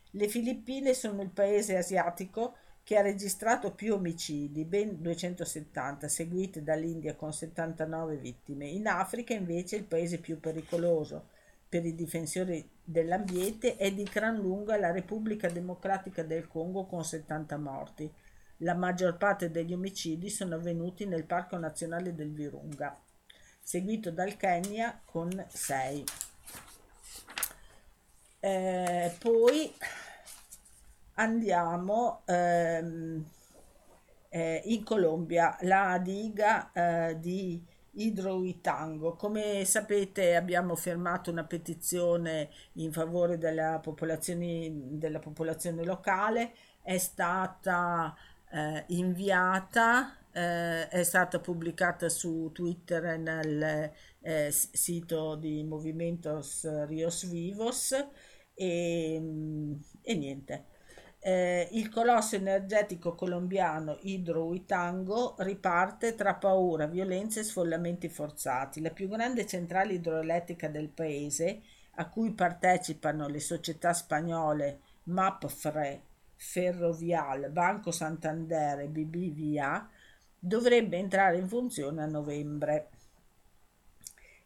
Le 0.09 0.27
Filippine 0.27 0.95
sono 0.95 1.21
il 1.21 1.29
paese 1.29 1.77
asiatico 1.77 2.55
che 2.81 2.97
ha 2.97 3.01
registrato 3.01 3.75
più 3.75 3.93
omicidi, 3.93 4.65
ben 4.65 4.99
270, 5.03 6.07
seguite 6.07 6.63
dall'India 6.63 7.13
con 7.13 7.31
79 7.31 8.17
vittime. 8.17 8.65
In 8.65 8.87
Africa 8.87 9.35
invece 9.35 9.75
il 9.75 9.83
paese 9.83 10.17
più 10.17 10.39
pericoloso 10.39 11.35
per 11.69 11.85
i 11.85 11.95
difensori 11.95 12.69
dell'ambiente 12.83 13.75
è 13.75 13.91
di 13.91 14.03
gran 14.03 14.35
lunga 14.35 14.77
la 14.77 14.91
Repubblica 14.91 15.49
Democratica 15.49 16.23
del 16.23 16.47
Congo 16.47 16.85
con 16.85 17.03
70 17.03 17.57
morti. 17.57 18.11
La 18.61 18.73
maggior 18.73 19.17
parte 19.17 19.51
degli 19.51 19.73
omicidi 19.73 20.29
sono 20.29 20.55
avvenuti 20.55 21.05
nel 21.05 21.25
Parco 21.25 21.57
Nazionale 21.57 22.15
del 22.15 22.31
Virunga, 22.31 22.99
seguito 23.61 24.09
dal 24.09 24.35
Kenya 24.37 24.99
con 25.05 25.45
6. 25.47 26.03
Eh, 28.39 29.15
poi 29.19 29.73
andiamo 31.15 32.21
ehm, 32.25 33.25
eh, 34.29 34.61
in 34.65 34.83
Colombia, 34.83 35.57
la 35.61 35.99
diga 36.01 36.71
eh, 36.71 37.19
di 37.19 37.63
Hidroitango. 37.97 39.15
Come 39.15 39.65
sapete 39.65 40.35
abbiamo 40.35 40.75
firmato 40.75 41.31
una 41.31 41.43
petizione 41.45 42.49
in 42.73 42.91
favore 42.91 43.37
della 43.37 43.79
popolazione, 43.79 44.69
della 44.71 45.19
popolazione 45.19 45.83
locale, 45.83 46.53
è 46.81 46.97
stata 46.97 48.15
eh, 48.51 48.83
inviata, 48.89 50.15
eh, 50.31 50.87
è 50.87 51.03
stata 51.03 51.39
pubblicata 51.39 52.09
su 52.09 52.51
Twitter 52.53 53.17
nel 53.17 53.91
eh, 54.21 54.51
sito 54.51 55.35
di 55.35 55.63
Movimentos 55.63 56.85
Rios 56.85 57.27
Vivos 57.27 57.93
e, 58.53 59.15
e 60.01 60.15
niente 60.15 60.65
eh, 61.27 61.67
il 61.73 61.89
colosso 61.89 62.37
energetico 62.37 63.13
colombiano 63.13 63.97
Hidroitango 63.99 65.35
riparte 65.39 66.15
tra 66.15 66.35
paura, 66.35 66.85
violenze 66.85 67.41
e 67.41 67.43
sfollamenti 67.43 68.07
forzati. 68.07 68.79
La 68.79 68.91
più 68.91 69.09
grande 69.09 69.45
centrale 69.45 69.95
idroelettrica 69.95 70.69
del 70.69 70.87
paese, 70.87 71.63
a 71.95 72.07
cui 72.07 72.31
partecipano 72.31 73.27
le 73.27 73.41
società 73.41 73.91
spagnole 73.91 74.79
MAPFRE, 75.03 76.01
Ferrovial, 76.37 77.49
Banco 77.49 77.91
Santander 77.91 78.79
e 78.79 78.87
BBVA, 78.87 79.85
dovrebbe 80.39 80.95
entrare 80.95 81.39
in 81.39 81.49
funzione 81.49 82.03
a 82.03 82.05
novembre. 82.05 82.87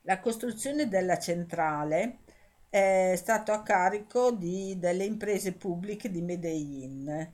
La 0.02 0.20
costruzione 0.20 0.88
della 0.88 1.20
centrale 1.20 2.22
è 2.72 3.16
stato 3.18 3.52
a 3.52 3.64
carico 3.64 4.32
di, 4.32 4.80
delle 4.80 5.04
imprese 5.04 5.52
pubbliche 5.52 6.10
di 6.10 6.22
Medellin 6.22 7.34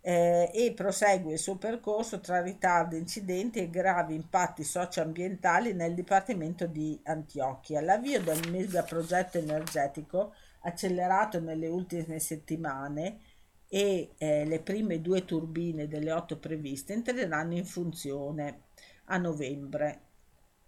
eh, 0.00 0.50
e 0.54 0.72
prosegue 0.74 1.34
il 1.34 1.38
suo 1.38 1.58
percorso 1.58 2.20
tra 2.20 2.40
ritardi, 2.40 2.96
incidenti 2.96 3.58
e 3.58 3.68
gravi 3.68 4.14
impatti 4.14 4.64
socioambientali 4.64 5.74
nel 5.74 5.92
Dipartimento 5.92 6.66
di 6.66 6.98
Antiochia. 7.04 7.82
L'avvio 7.82 8.22
del 8.22 8.50
megaprogetto 8.50 9.36
energetico 9.36 10.32
accelerato 10.62 11.38
nelle 11.38 11.66
ultime 11.66 12.18
settimane 12.18 13.20
e 13.68 14.14
eh, 14.16 14.46
le 14.46 14.60
prime 14.60 15.02
due 15.02 15.26
turbine 15.26 15.86
delle 15.86 16.12
otto 16.12 16.38
previste 16.38 16.94
entreranno 16.94 17.54
in 17.54 17.66
funzione 17.66 18.62
a 19.06 19.18
novembre. 19.18 20.00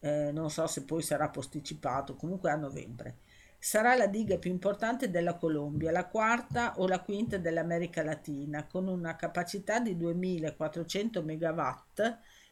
Eh, 0.00 0.30
non 0.30 0.50
so 0.50 0.66
se 0.66 0.84
poi 0.84 1.00
sarà 1.00 1.30
posticipato, 1.30 2.16
comunque 2.16 2.50
a 2.50 2.56
novembre. 2.56 3.20
Sarà 3.62 3.94
la 3.94 4.06
diga 4.06 4.38
più 4.38 4.50
importante 4.50 5.10
della 5.10 5.34
Colombia, 5.34 5.90
la 5.90 6.06
quarta 6.06 6.78
o 6.78 6.86
la 6.86 7.00
quinta 7.00 7.36
dell'America 7.36 8.02
Latina, 8.02 8.66
con 8.66 8.88
una 8.88 9.16
capacità 9.16 9.80
di 9.80 9.94
2.400 9.94 11.22
MW 11.22 11.60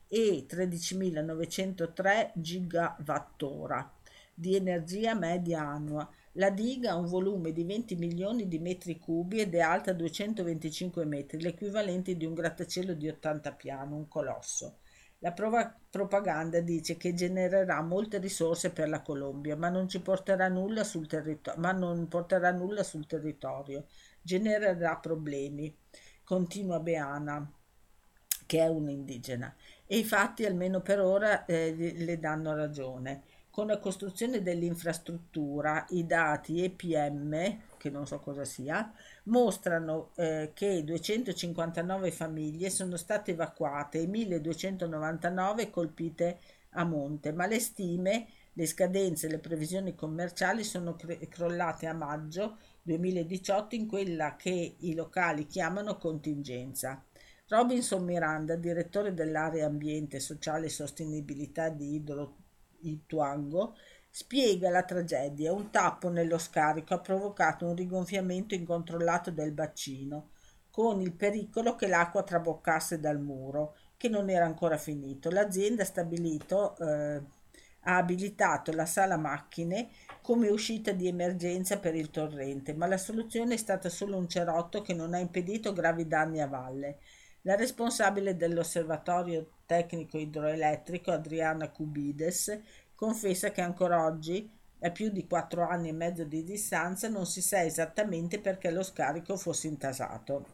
e 0.06 0.44
13.903 0.46 2.32
GWh 2.34 3.90
di 4.34 4.54
energia 4.54 5.14
media 5.14 5.62
annua. 5.62 6.06
La 6.32 6.50
diga 6.50 6.90
ha 6.90 6.96
un 6.96 7.06
volume 7.06 7.52
di 7.52 7.64
20 7.64 7.96
milioni 7.96 8.46
di 8.46 8.58
metri 8.58 8.98
cubi 8.98 9.40
ed 9.40 9.54
è 9.54 9.60
alta 9.60 9.94
225 9.94 11.06
metri, 11.06 11.40
l'equivalente 11.40 12.18
di 12.18 12.26
un 12.26 12.34
grattacielo 12.34 12.92
di 12.92 13.08
80 13.08 13.52
piani, 13.52 13.94
un 13.94 14.08
colosso. 14.08 14.80
La 15.20 15.32
prova- 15.32 15.76
propaganda 15.90 16.60
dice 16.60 16.96
che 16.96 17.12
genererà 17.14 17.82
molte 17.82 18.18
risorse 18.18 18.70
per 18.70 18.88
la 18.88 19.02
Colombia, 19.02 19.56
ma 19.56 19.68
non 19.68 19.88
ci 19.88 20.00
porterà 20.00 20.48
nulla 20.48 20.84
sul 20.84 21.06
territorio, 21.08 21.60
ma 21.60 21.72
non 21.72 22.06
porterà 22.08 22.52
nulla 22.52 22.82
sul 22.84 23.06
territorio. 23.06 23.86
Genererà 24.22 24.96
problemi, 24.96 25.76
continua 26.22 26.78
Beana, 26.80 27.50
che 28.46 28.60
è 28.60 28.68
un'indigena. 28.68 29.54
E 29.86 29.98
i 29.98 30.04
fatti, 30.04 30.44
almeno 30.44 30.80
per 30.80 31.00
ora, 31.00 31.44
eh, 31.46 31.74
le 31.96 32.18
danno 32.18 32.54
ragione. 32.54 33.22
Con 33.50 33.66
la 33.66 33.78
costruzione 33.78 34.40
dell'infrastruttura, 34.40 35.84
i 35.90 36.06
dati 36.06 36.62
EPM, 36.62 37.60
che 37.76 37.90
non 37.90 38.06
so 38.06 38.20
cosa 38.20 38.44
sia, 38.44 38.92
mostrano 39.28 40.10
eh, 40.16 40.50
che 40.54 40.82
259 40.84 42.10
famiglie 42.10 42.70
sono 42.70 42.96
state 42.96 43.32
evacuate 43.32 44.00
e 44.00 44.06
1299 44.06 45.70
colpite 45.70 46.38
a 46.70 46.84
monte, 46.84 47.32
ma 47.32 47.46
le 47.46 47.60
stime, 47.60 48.26
le 48.52 48.66
scadenze 48.66 49.26
e 49.26 49.30
le 49.30 49.38
previsioni 49.38 49.94
commerciali 49.94 50.64
sono 50.64 50.96
cre- 50.96 51.28
crollate 51.28 51.86
a 51.86 51.92
maggio 51.92 52.58
2018 52.82 53.74
in 53.74 53.86
quella 53.86 54.36
che 54.36 54.76
i 54.78 54.94
locali 54.94 55.46
chiamano 55.46 55.96
contingenza. 55.96 57.02
Robinson 57.48 58.04
Miranda, 58.04 58.56
direttore 58.56 59.14
dell'area 59.14 59.66
ambiente, 59.66 60.20
sociale 60.20 60.66
e 60.66 60.70
sostenibilità 60.70 61.70
di 61.70 61.94
Idro 61.94 62.36
Ituango, 62.80 63.74
Spiega 64.10 64.70
la 64.70 64.82
tragedia: 64.82 65.52
un 65.52 65.70
tappo 65.70 66.08
nello 66.08 66.38
scarico 66.38 66.94
ha 66.94 67.00
provocato 67.00 67.66
un 67.66 67.74
rigonfiamento 67.74 68.54
incontrollato 68.54 69.30
del 69.30 69.52
bacino, 69.52 70.30
con 70.70 71.00
il 71.00 71.12
pericolo 71.12 71.76
che 71.76 71.86
l'acqua 71.86 72.22
traboccasse 72.22 73.00
dal 73.00 73.20
muro, 73.20 73.76
che 73.96 74.08
non 74.08 74.30
era 74.30 74.44
ancora 74.44 74.76
finito. 74.76 75.30
L'azienda 75.30 75.84
eh, 75.84 77.22
ha 77.82 77.96
abilitato 77.96 78.72
la 78.72 78.86
sala 78.86 79.16
macchine 79.16 79.88
come 80.20 80.48
uscita 80.48 80.92
di 80.92 81.06
emergenza 81.06 81.78
per 81.78 81.94
il 81.94 82.10
torrente, 82.10 82.74
ma 82.74 82.86
la 82.86 82.98
soluzione 82.98 83.54
è 83.54 83.56
stata 83.56 83.88
solo 83.88 84.16
un 84.16 84.28
cerotto 84.28 84.82
che 84.82 84.94
non 84.94 85.14
ha 85.14 85.18
impedito 85.18 85.72
gravi 85.72 86.06
danni 86.06 86.40
a 86.40 86.46
valle. 86.46 86.98
La 87.42 87.54
responsabile 87.54 88.36
dell'osservatorio 88.36 89.48
tecnico 89.64 90.18
idroelettrico, 90.18 91.12
Adriana 91.12 91.70
Cubides, 91.70 92.60
confessa 92.98 93.52
che 93.52 93.60
ancora 93.60 94.04
oggi, 94.04 94.50
a 94.80 94.90
più 94.90 95.10
di 95.10 95.24
quattro 95.24 95.62
anni 95.62 95.90
e 95.90 95.92
mezzo 95.92 96.24
di 96.24 96.42
distanza, 96.42 97.08
non 97.08 97.26
si 97.26 97.40
sa 97.40 97.62
esattamente 97.62 98.40
perché 98.40 98.72
lo 98.72 98.82
scarico 98.82 99.36
fosse 99.36 99.68
intasato. 99.68 100.46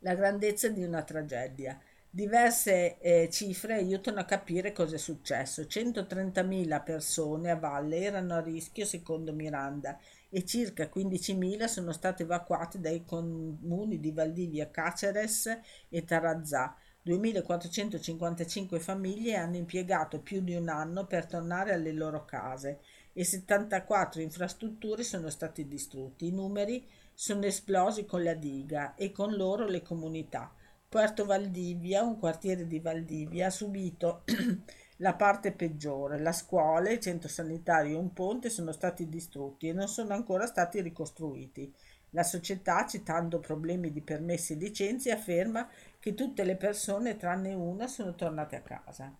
La 0.00 0.16
grandezza 0.16 0.68
di 0.68 0.82
una 0.82 1.04
tragedia. 1.04 1.80
Diverse 2.10 2.98
eh, 2.98 3.28
cifre 3.30 3.74
aiutano 3.74 4.18
a 4.18 4.24
capire 4.24 4.72
cosa 4.72 4.96
è 4.96 4.98
successo. 4.98 5.62
130.000 5.62 6.82
persone 6.82 7.48
a 7.48 7.56
valle 7.56 8.00
erano 8.00 8.34
a 8.34 8.40
rischio 8.40 8.84
secondo 8.84 9.32
Miranda 9.32 9.96
e 10.28 10.44
circa 10.44 10.90
15.000 10.92 11.66
sono 11.66 11.92
state 11.92 12.24
evacuate 12.24 12.80
dai 12.80 13.04
comuni 13.04 14.00
di 14.00 14.10
Valdivia, 14.10 14.68
Caceres 14.68 15.60
e 15.88 16.04
Tarazà 16.04 16.74
2.455 17.06 18.80
famiglie 18.80 19.36
hanno 19.36 19.56
impiegato 19.56 20.20
più 20.20 20.40
di 20.40 20.54
un 20.54 20.68
anno 20.68 21.06
per 21.06 21.26
tornare 21.26 21.74
alle 21.74 21.92
loro 21.92 22.24
case 22.24 22.80
e 23.12 23.24
74 23.24 24.22
infrastrutture 24.22 25.02
sono 25.02 25.28
state 25.28 25.68
distrutte. 25.68 26.24
I 26.24 26.32
numeri 26.32 26.86
sono 27.12 27.44
esplosi 27.44 28.06
con 28.06 28.22
la 28.22 28.34
diga 28.34 28.94
e 28.94 29.12
con 29.12 29.34
loro 29.34 29.66
le 29.66 29.82
comunità. 29.82 30.52
Puerto 30.88 31.24
Valdivia, 31.24 32.02
un 32.02 32.18
quartiere 32.18 32.66
di 32.66 32.80
Valdivia, 32.80 33.46
ha 33.46 33.50
subito 33.50 34.24
la 34.98 35.14
parte 35.14 35.52
peggiore. 35.52 36.20
La 36.20 36.32
scuola, 36.32 36.90
il 36.90 37.00
centro 37.00 37.28
sanitario 37.28 37.96
e 37.96 38.00
un 38.00 38.12
ponte 38.12 38.48
sono 38.48 38.72
stati 38.72 39.08
distrutti 39.08 39.68
e 39.68 39.72
non 39.72 39.88
sono 39.88 40.14
ancora 40.14 40.46
stati 40.46 40.80
ricostruiti. 40.80 41.72
La 42.10 42.22
società, 42.22 42.86
citando 42.86 43.40
problemi 43.40 43.90
di 43.92 44.00
permessi 44.00 44.52
e 44.52 44.56
licenze, 44.56 45.10
afferma 45.10 45.68
che 46.04 46.12
tutte 46.12 46.44
le 46.44 46.56
persone, 46.56 47.16
tranne 47.16 47.54
una, 47.54 47.86
sono 47.86 48.14
tornate 48.14 48.56
a 48.56 48.60
casa. 48.60 49.10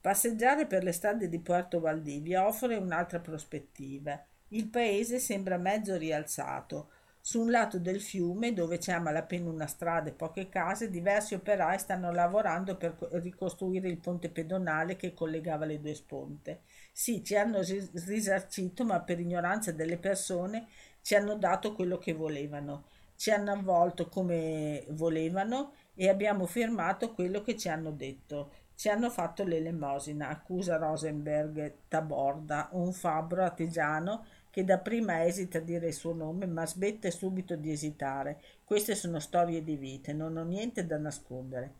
Passeggiare 0.00 0.66
per 0.66 0.84
le 0.84 0.92
strade 0.92 1.28
di 1.28 1.40
Puerto 1.40 1.80
Valdivia 1.80 2.46
offre 2.46 2.76
un'altra 2.76 3.18
prospettiva. 3.18 4.24
Il 4.50 4.68
paese 4.68 5.18
sembra 5.18 5.56
mezzo 5.56 5.96
rialzato. 5.96 6.90
Su 7.20 7.40
un 7.40 7.50
lato 7.50 7.80
del 7.80 8.00
fiume, 8.00 8.52
dove 8.52 8.78
c'è 8.78 8.92
a 8.92 9.00
malapena 9.00 9.50
una 9.50 9.66
strada 9.66 10.10
e 10.10 10.12
poche 10.12 10.48
case, 10.48 10.90
diversi 10.90 11.34
operai 11.34 11.80
stanno 11.80 12.12
lavorando 12.12 12.76
per 12.76 12.96
ricostruire 13.14 13.88
il 13.88 13.98
ponte 13.98 14.28
pedonale 14.28 14.94
che 14.94 15.14
collegava 15.14 15.64
le 15.64 15.80
due 15.80 15.94
sponte. 15.96 16.60
Sì, 16.92 17.24
ci 17.24 17.34
hanno 17.34 17.62
risarcito, 17.62 18.84
ma 18.84 19.00
per 19.00 19.18
ignoranza 19.18 19.72
delle 19.72 19.98
persone 19.98 20.68
ci 21.00 21.16
hanno 21.16 21.34
dato 21.34 21.72
quello 21.74 21.98
che 21.98 22.12
volevano, 22.12 22.84
ci 23.16 23.32
hanno 23.32 23.50
avvolto 23.50 24.08
come 24.08 24.84
volevano 24.90 25.72
e 25.94 26.08
abbiamo 26.08 26.46
firmato 26.46 27.12
quello 27.12 27.42
che 27.42 27.56
ci 27.56 27.68
hanno 27.68 27.90
detto. 27.90 28.52
Ci 28.74 28.88
hanno 28.88 29.10
fatto 29.10 29.44
l'elemosina, 29.44 30.28
accusa 30.28 30.76
Rosenberg 30.76 31.74
Taborda, 31.88 32.68
un 32.72 32.92
fabbro 32.92 33.42
artigiano 33.42 34.24
che 34.50 34.64
dapprima 34.64 35.24
esita 35.24 35.58
a 35.58 35.62
dire 35.62 35.88
il 35.88 35.94
suo 35.94 36.12
nome, 36.12 36.46
ma 36.46 36.66
smette 36.66 37.10
subito 37.10 37.56
di 37.56 37.70
esitare. 37.70 38.40
Queste 38.64 38.94
sono 38.94 39.18
storie 39.20 39.62
di 39.62 39.76
vite, 39.76 40.12
non 40.12 40.36
ho 40.36 40.44
niente 40.44 40.84
da 40.86 40.98
nascondere. 40.98 41.74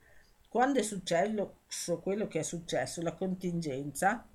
Quando 0.48 0.79
è 0.79 0.83
successo 0.83 1.98
quello 2.01 2.29
che 2.29 2.40
è 2.40 2.42
successo, 2.42 3.03
la 3.03 3.12
contingenza, 3.12 4.27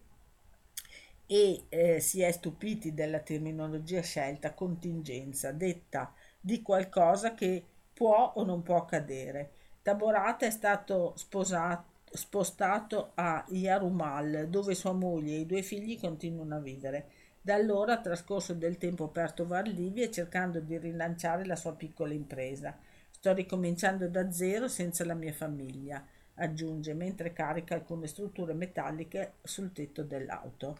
e 1.28 1.66
eh, 1.70 2.00
si 2.00 2.22
è 2.22 2.32
stupiti 2.32 2.94
della 2.94 3.20
terminologia 3.20 4.02
scelta, 4.02 4.54
contingenza, 4.54 5.52
detta 5.52 6.13
di 6.40 6.62
qualcosa 6.62 7.34
che 7.34 7.63
può 7.94 8.34
o 8.36 8.44
non 8.44 8.63
può 8.63 8.78
accadere. 8.78 9.52
Taborata 9.88 10.45
è 10.45 10.50
stato 10.50 11.13
sposato, 11.15 12.02
spostato 12.12 13.12
a 13.13 13.45
Yarumal, 13.47 14.47
dove 14.50 14.76
sua 14.76 14.91
moglie 14.91 15.36
e 15.36 15.39
i 15.39 15.45
due 15.45 15.62
figli 15.62 15.97
continuano 15.97 16.56
a 16.56 16.60
vivere. 16.60 17.06
Da 17.39 17.54
allora 17.54 17.93
ha 17.93 18.02
trascorso 18.02 18.54
del 18.54 18.78
tempo 18.78 19.06
aperto 19.06 19.47
Valdivia 19.47 20.12
cercando 20.12 20.60
di 20.60 20.78
rilanciare 20.78 21.45
la 21.45 21.56
sua 21.56 21.73
piccola 21.73 22.12
impresa. 22.12 22.78
Sto 23.10 23.32
ricominciando 23.32 24.10
da 24.10 24.30
zero 24.30 24.67
senza 24.67 25.06
la 25.06 25.13
mia 25.13 25.32
famiglia, 25.32 26.06
aggiunge 26.34 26.93
mentre 26.93 27.32
carica 27.32 27.73
alcune 27.73 28.08
strutture 28.08 28.54
metalliche 28.54 29.36
sul 29.41 29.71
tetto 29.71 30.04
dell'auto. 30.04 30.80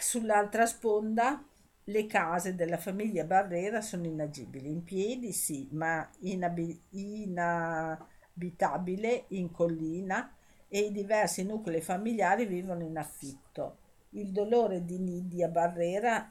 Sull'altra 0.00 0.64
sponda 0.64 1.44
le 1.88 2.06
case 2.06 2.56
della 2.56 2.78
famiglia 2.78 3.22
Barrera 3.24 3.80
sono 3.80 4.06
inagibili, 4.06 4.68
in 4.68 4.82
piedi 4.82 5.30
sì, 5.32 5.68
ma 5.72 6.08
inab- 6.20 6.80
inabitabile 6.90 9.26
in 9.28 9.52
collina 9.52 10.34
e 10.68 10.80
i 10.80 10.90
diversi 10.90 11.44
nuclei 11.44 11.80
familiari 11.80 12.46
vivono 12.46 12.82
in 12.82 12.98
affitto. 12.98 13.78
Il 14.10 14.32
dolore 14.32 14.84
di 14.84 14.98
Nidia 14.98 15.46
Barrera 15.48 16.28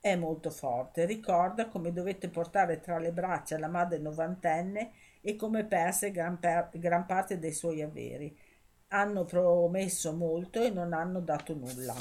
è 0.00 0.16
molto 0.16 0.50
forte, 0.50 1.04
ricorda 1.04 1.68
come 1.68 1.92
dovette 1.92 2.30
portare 2.30 2.80
tra 2.80 2.98
le 2.98 3.12
braccia 3.12 3.58
la 3.58 3.68
madre 3.68 3.98
novantenne 3.98 4.92
e 5.20 5.36
come 5.36 5.64
perse 5.64 6.10
gran, 6.10 6.38
per- 6.38 6.70
gran 6.72 7.04
parte 7.04 7.38
dei 7.38 7.52
suoi 7.52 7.82
averi. 7.82 8.34
Hanno 8.88 9.26
promesso 9.26 10.14
molto 10.14 10.62
e 10.62 10.70
non 10.70 10.94
hanno 10.94 11.20
dato 11.20 11.54
nulla 11.54 11.94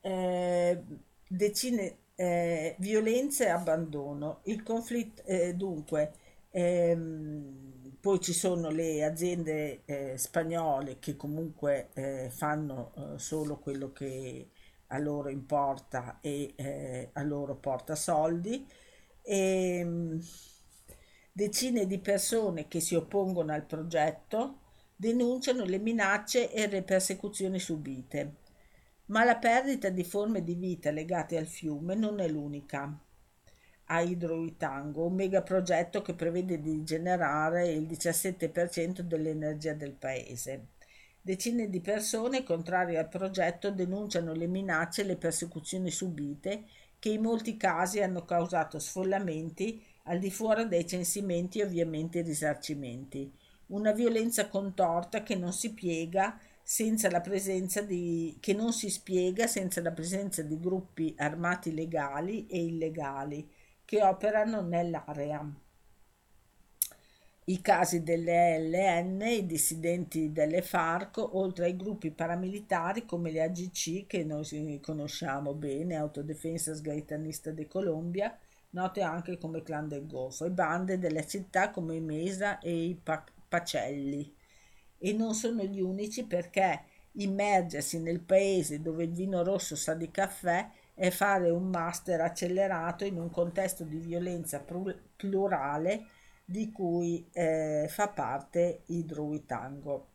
eh, 0.00 0.82
decine 1.28 1.98
eh, 2.14 2.76
violenze 2.78 3.46
e 3.46 3.48
abbandono. 3.50 4.40
Il 4.44 4.62
conflitto, 4.62 5.22
eh, 5.24 5.54
dunque, 5.54 6.12
ehm, 6.50 7.96
poi 8.00 8.20
ci 8.20 8.32
sono 8.32 8.70
le 8.70 9.04
aziende 9.04 9.82
eh, 9.84 10.16
spagnole 10.18 10.98
che 10.98 11.16
comunque 11.16 11.90
eh, 11.94 12.30
fanno 12.30 12.92
eh, 13.16 13.18
solo 13.18 13.58
quello 13.58 13.92
che 13.92 14.50
a 14.88 14.98
loro 14.98 15.28
importa 15.28 16.18
e 16.22 16.54
a 17.12 17.22
loro 17.22 17.56
porta 17.56 17.94
soldi. 17.94 18.66
E, 19.22 19.78
ehm, 19.80 20.20
decine 21.32 21.86
di 21.86 21.98
persone 22.00 22.68
che 22.68 22.80
si 22.80 22.94
oppongono 22.94 23.52
al 23.52 23.64
progetto 23.64 24.60
denunciano 24.96 25.64
le 25.64 25.78
minacce 25.78 26.52
e 26.52 26.66
le 26.68 26.82
persecuzioni 26.82 27.58
subite. 27.58 28.37
Ma 29.08 29.24
la 29.24 29.36
perdita 29.36 29.88
di 29.88 30.04
forme 30.04 30.44
di 30.44 30.54
vita 30.54 30.90
legate 30.90 31.38
al 31.38 31.46
fiume 31.46 31.94
non 31.94 32.20
è 32.20 32.28
l'unica. 32.28 32.94
A 33.90 34.00
Hydroitango, 34.02 35.06
un 35.06 35.14
megaprogetto 35.14 36.02
che 36.02 36.12
prevede 36.12 36.60
di 36.60 36.84
generare 36.84 37.70
il 37.70 37.86
17% 37.86 39.00
dell'energia 39.00 39.72
del 39.72 39.94
paese. 39.94 40.66
Decine 41.22 41.70
di 41.70 41.80
persone 41.80 42.42
contrarie 42.42 42.98
al 42.98 43.08
progetto 43.08 43.70
denunciano 43.70 44.34
le 44.34 44.46
minacce 44.46 45.00
e 45.00 45.04
le 45.04 45.16
persecuzioni 45.16 45.90
subite 45.90 46.64
che 46.98 47.08
in 47.08 47.22
molti 47.22 47.56
casi 47.56 48.02
hanno 48.02 48.26
causato 48.26 48.78
sfollamenti 48.78 49.82
al 50.04 50.18
di 50.18 50.30
fuori 50.30 50.68
dei 50.68 50.86
censimenti 50.86 51.60
e 51.60 51.64
ovviamente 51.64 52.20
risarcimenti. 52.20 53.32
Una 53.68 53.92
violenza 53.92 54.48
contorta 54.48 55.22
che 55.22 55.34
non 55.34 55.52
si 55.52 55.72
piega 55.72 56.38
senza 56.70 57.08
la 57.08 57.22
presenza 57.22 57.80
di, 57.80 58.36
che 58.40 58.52
non 58.52 58.74
si 58.74 58.90
spiega 58.90 59.46
senza 59.46 59.80
la 59.80 59.90
presenza 59.90 60.42
di 60.42 60.60
gruppi 60.60 61.14
armati 61.16 61.72
legali 61.72 62.46
e 62.46 62.62
illegali 62.62 63.50
che 63.86 64.02
operano 64.02 64.60
nell'area. 64.60 65.50
I 67.44 67.60
casi 67.62 68.02
delle 68.02 68.58
LN, 68.58 69.22
i 69.22 69.46
dissidenti 69.46 70.30
delle 70.30 70.60
FARC, 70.60 71.16
oltre 71.16 71.64
ai 71.64 71.76
gruppi 71.76 72.10
paramilitari 72.10 73.06
come 73.06 73.30
le 73.30 73.44
AGC 73.44 74.06
che 74.06 74.22
noi 74.22 74.78
conosciamo 74.82 75.54
bene, 75.54 75.96
Autodefensa 75.96 76.74
Sgaitanista 76.74 77.50
de 77.50 77.66
Colombia, 77.66 78.38
note 78.72 79.00
anche 79.00 79.38
come 79.38 79.62
Clan 79.62 79.88
del 79.88 80.06
Golfo, 80.06 80.44
e 80.44 80.50
bande 80.50 80.98
delle 80.98 81.26
città 81.26 81.70
come 81.70 81.98
Mesa 81.98 82.58
e 82.58 82.88
i 82.88 83.00
Pacelli 83.48 84.36
e 84.98 85.12
non 85.12 85.34
sono 85.34 85.62
gli 85.62 85.80
unici 85.80 86.24
perché 86.24 86.82
immergersi 87.12 88.00
nel 88.00 88.20
paese 88.20 88.80
dove 88.80 89.04
il 89.04 89.12
vino 89.12 89.42
rosso 89.42 89.76
sa 89.76 89.94
di 89.94 90.10
caffè 90.10 90.68
è 90.94 91.10
fare 91.10 91.50
un 91.50 91.68
master 91.68 92.20
accelerato 92.20 93.04
in 93.04 93.18
un 93.18 93.30
contesto 93.30 93.84
di 93.84 93.98
violenza 93.98 94.64
plurale 95.16 96.06
di 96.44 96.72
cui 96.72 97.28
eh, 97.32 97.86
fa 97.88 98.08
parte 98.08 98.82
il 98.86 99.04
Druitango. 99.04 100.06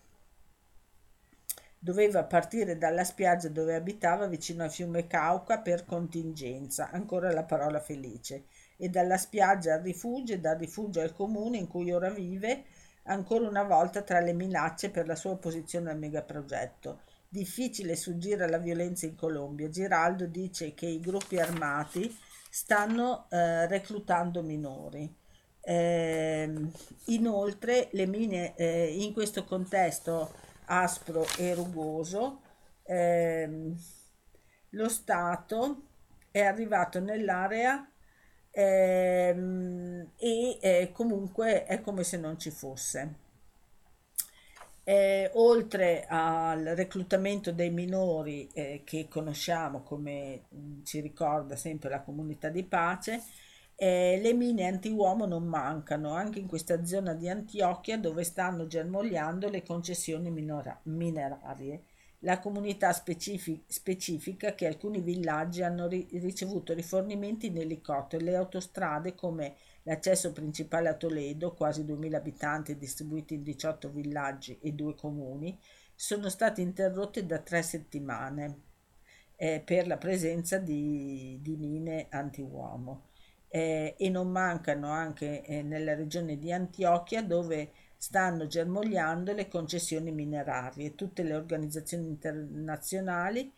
doveva 1.82 2.24
partire 2.24 2.76
dalla 2.76 3.04
spiaggia 3.04 3.48
dove 3.48 3.74
abitava 3.74 4.26
vicino 4.26 4.64
al 4.64 4.70
fiume 4.70 5.06
Cauca 5.06 5.60
per 5.60 5.86
contingenza, 5.86 6.90
ancora 6.90 7.32
la 7.32 7.44
parola 7.44 7.80
felice, 7.80 8.44
e 8.76 8.90
dalla 8.90 9.16
spiaggia 9.16 9.74
al 9.74 9.80
rifugio 9.80 10.34
e 10.34 10.40
dal 10.40 10.58
rifugio 10.58 11.00
al 11.00 11.14
comune 11.14 11.56
in 11.56 11.68
cui 11.68 11.90
ora 11.90 12.10
vive, 12.10 12.64
ancora 13.04 13.48
una 13.48 13.62
volta 13.62 14.02
tra 14.02 14.20
le 14.20 14.34
minacce 14.34 14.90
per 14.90 15.06
la 15.06 15.16
sua 15.16 15.30
opposizione 15.30 15.90
al 15.90 15.98
megaprogetto. 15.98 17.00
Difficile 17.32 17.94
sfuggire 17.94 18.42
alla 18.42 18.58
violenza 18.58 19.06
in 19.06 19.14
Colombia. 19.14 19.68
Giraldo 19.68 20.26
dice 20.26 20.74
che 20.74 20.86
i 20.86 20.98
gruppi 20.98 21.38
armati 21.38 22.12
stanno 22.50 23.28
eh, 23.30 23.68
reclutando 23.68 24.42
minori. 24.42 25.08
Eh, 25.60 26.52
inoltre, 27.06 27.88
le 27.92 28.06
mine 28.06 28.56
eh, 28.56 28.96
in 29.00 29.12
questo 29.12 29.44
contesto 29.44 30.34
aspro 30.64 31.24
e 31.38 31.54
rugoso, 31.54 32.40
ehm, 32.82 33.76
lo 34.70 34.88
Stato 34.88 35.82
è 36.32 36.40
arrivato 36.40 36.98
nell'area 36.98 37.88
ehm, 38.50 40.10
e 40.16 40.58
eh, 40.60 40.90
comunque 40.92 41.64
è 41.64 41.80
come 41.80 42.02
se 42.02 42.16
non 42.16 42.40
ci 42.40 42.50
fosse. 42.50 43.29
Eh, 44.90 45.30
oltre 45.34 46.04
al 46.08 46.64
reclutamento 46.64 47.52
dei 47.52 47.70
minori 47.70 48.48
eh, 48.52 48.82
che 48.84 49.06
conosciamo 49.08 49.82
come 49.82 50.46
mm, 50.52 50.82
ci 50.82 50.98
ricorda 50.98 51.54
sempre 51.54 51.88
la 51.90 52.00
comunità 52.00 52.48
di 52.48 52.64
pace, 52.64 53.22
eh, 53.76 54.18
le 54.20 54.32
mine 54.32 54.66
anti-uomo 54.66 55.26
non 55.26 55.44
mancano 55.44 56.12
anche 56.14 56.40
in 56.40 56.48
questa 56.48 56.84
zona 56.84 57.14
di 57.14 57.28
Antiochia 57.28 57.98
dove 57.98 58.24
stanno 58.24 58.66
germogliando 58.66 59.48
le 59.48 59.62
concessioni 59.62 60.28
minora- 60.28 60.80
minerarie. 60.84 61.84
La 62.20 62.40
comunità 62.40 62.92
specific- 62.92 63.70
specifica 63.70 64.56
che 64.56 64.66
alcuni 64.66 65.00
villaggi 65.00 65.62
hanno 65.62 65.86
ri- 65.86 66.08
ricevuto 66.14 66.74
rifornimenti 66.74 67.46
in 67.46 67.58
elicottero 67.58 68.20
e 68.20 68.26
le 68.26 68.34
autostrade 68.36 69.14
come 69.14 69.54
l'accesso 69.84 70.32
principale 70.32 70.88
a 70.88 70.94
Toledo, 70.94 71.54
quasi 71.54 71.84
2000 71.84 72.16
abitanti 72.16 72.76
distribuiti 72.76 73.34
in 73.34 73.42
18 73.42 73.90
villaggi 73.90 74.58
e 74.60 74.72
due 74.72 74.94
comuni, 74.94 75.58
sono 75.94 76.28
state 76.28 76.60
interrotte 76.60 77.26
da 77.26 77.38
tre 77.38 77.62
settimane 77.62 78.60
eh, 79.36 79.62
per 79.64 79.86
la 79.86 79.96
presenza 79.96 80.58
di, 80.58 81.38
di 81.42 81.56
mine 81.56 82.06
anti-uomo 82.10 83.08
eh, 83.48 83.94
e 83.98 84.08
non 84.08 84.30
mancano 84.30 84.90
anche 84.90 85.42
eh, 85.42 85.62
nella 85.62 85.94
regione 85.94 86.38
di 86.38 86.52
Antiochia 86.52 87.22
dove 87.22 87.72
stanno 87.96 88.46
germogliando 88.46 89.32
le 89.32 89.48
concessioni 89.48 90.10
minerarie. 90.12 90.94
Tutte 90.94 91.22
le 91.22 91.34
organizzazioni 91.34 92.08
internazionali, 92.08 93.52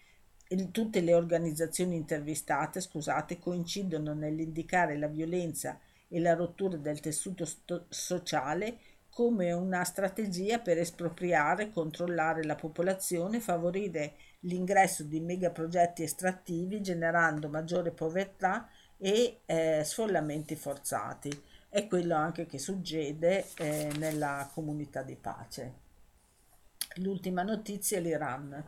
tutte 0.70 1.00
le 1.00 1.14
organizzazioni 1.14 1.94
intervistate, 1.96 2.80
scusate, 2.80 3.38
coincidono 3.38 4.14
nell'indicare 4.14 4.96
la 4.98 5.06
violenza 5.06 5.78
e 6.12 6.20
la 6.20 6.34
rottura 6.34 6.76
del 6.76 7.00
tessuto 7.00 7.46
sto- 7.46 7.86
sociale 7.88 8.78
come 9.08 9.52
una 9.52 9.82
strategia 9.84 10.58
per 10.58 10.78
espropriare, 10.78 11.70
controllare 11.70 12.44
la 12.44 12.54
popolazione, 12.54 13.40
favorire 13.40 14.14
l'ingresso 14.40 15.04
di 15.04 15.20
megaprogetti 15.20 16.02
estrattivi 16.02 16.80
generando 16.82 17.48
maggiore 17.48 17.90
povertà 17.90 18.68
e 18.98 19.40
eh, 19.46 19.82
sfollamenti 19.84 20.54
forzati. 20.54 21.30
È 21.68 21.86
quello 21.86 22.14
anche 22.14 22.46
che 22.46 22.58
succede 22.58 23.46
eh, 23.56 23.90
nella 23.98 24.50
comunità 24.52 25.02
di 25.02 25.16
pace. 25.16 25.80
L'ultima 26.96 27.42
notizia 27.42 27.98
è 27.98 28.00
l'Iran. 28.00 28.64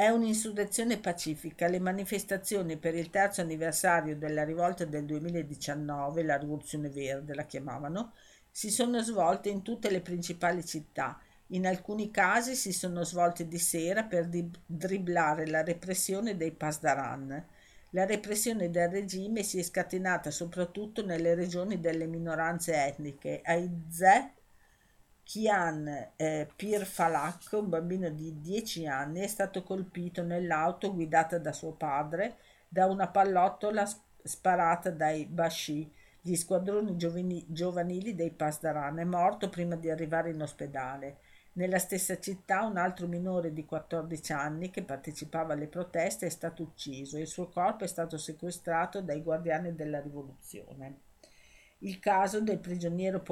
È 0.00 0.08
un'insurrezione 0.08 0.98
pacifica. 0.98 1.68
Le 1.68 1.78
manifestazioni 1.78 2.78
per 2.78 2.94
il 2.94 3.10
terzo 3.10 3.42
anniversario 3.42 4.16
della 4.16 4.44
rivolta 4.44 4.86
del 4.86 5.04
2019, 5.04 6.22
la 6.22 6.38
rivoluzione 6.38 6.88
verde 6.88 7.34
la 7.34 7.44
chiamavano, 7.44 8.14
si 8.50 8.70
sono 8.70 9.02
svolte 9.02 9.50
in 9.50 9.60
tutte 9.60 9.90
le 9.90 10.00
principali 10.00 10.64
città. 10.64 11.20
In 11.48 11.66
alcuni 11.66 12.10
casi 12.10 12.54
si 12.54 12.72
sono 12.72 13.04
svolte 13.04 13.46
di 13.46 13.58
sera 13.58 14.04
per 14.04 14.30
dribblare 14.64 15.46
la 15.46 15.62
repressione 15.62 16.34
dei 16.34 16.52
Pasdaran. 16.52 17.46
La 17.90 18.06
repressione 18.06 18.70
del 18.70 18.88
regime 18.88 19.42
si 19.42 19.58
è 19.58 19.62
scatenata 19.62 20.30
soprattutto 20.30 21.04
nelle 21.04 21.34
regioni 21.34 21.78
delle 21.78 22.06
minoranze 22.06 22.72
etniche. 22.72 23.42
Aizeh 23.44 24.32
Kian 25.30 25.86
eh, 26.16 26.48
Pir 26.56 26.84
Falak, 26.84 27.52
un 27.52 27.68
bambino 27.68 28.08
di 28.08 28.40
10 28.40 28.88
anni, 28.88 29.20
è 29.20 29.28
stato 29.28 29.62
colpito 29.62 30.24
nell'auto 30.24 30.92
guidata 30.92 31.38
da 31.38 31.52
suo 31.52 31.70
padre 31.70 32.38
da 32.66 32.86
una 32.86 33.06
pallottola 33.06 33.88
sparata 34.24 34.90
dai 34.90 35.26
Bashi, 35.26 35.88
gli 36.20 36.34
squadroni 36.34 36.96
giovani, 36.96 37.44
giovanili 37.46 38.16
dei 38.16 38.32
Pasdaran. 38.32 38.98
È 38.98 39.04
morto 39.04 39.48
prima 39.48 39.76
di 39.76 39.88
arrivare 39.88 40.30
in 40.30 40.42
ospedale. 40.42 41.18
Nella 41.52 41.78
stessa 41.78 42.18
città 42.18 42.64
un 42.64 42.76
altro 42.76 43.06
minore 43.06 43.52
di 43.52 43.64
14 43.64 44.32
anni 44.32 44.70
che 44.70 44.82
partecipava 44.82 45.52
alle 45.52 45.68
proteste 45.68 46.26
è 46.26 46.30
stato 46.30 46.64
ucciso 46.64 47.16
e 47.16 47.20
il 47.20 47.28
suo 47.28 47.46
corpo 47.46 47.84
è 47.84 47.86
stato 47.86 48.18
sequestrato 48.18 49.00
dai 49.00 49.22
guardiani 49.22 49.76
della 49.76 50.00
rivoluzione. 50.00 51.02
Il 51.82 52.00
caso 52.00 52.40
del 52.40 52.58
prigioniero 52.58 53.22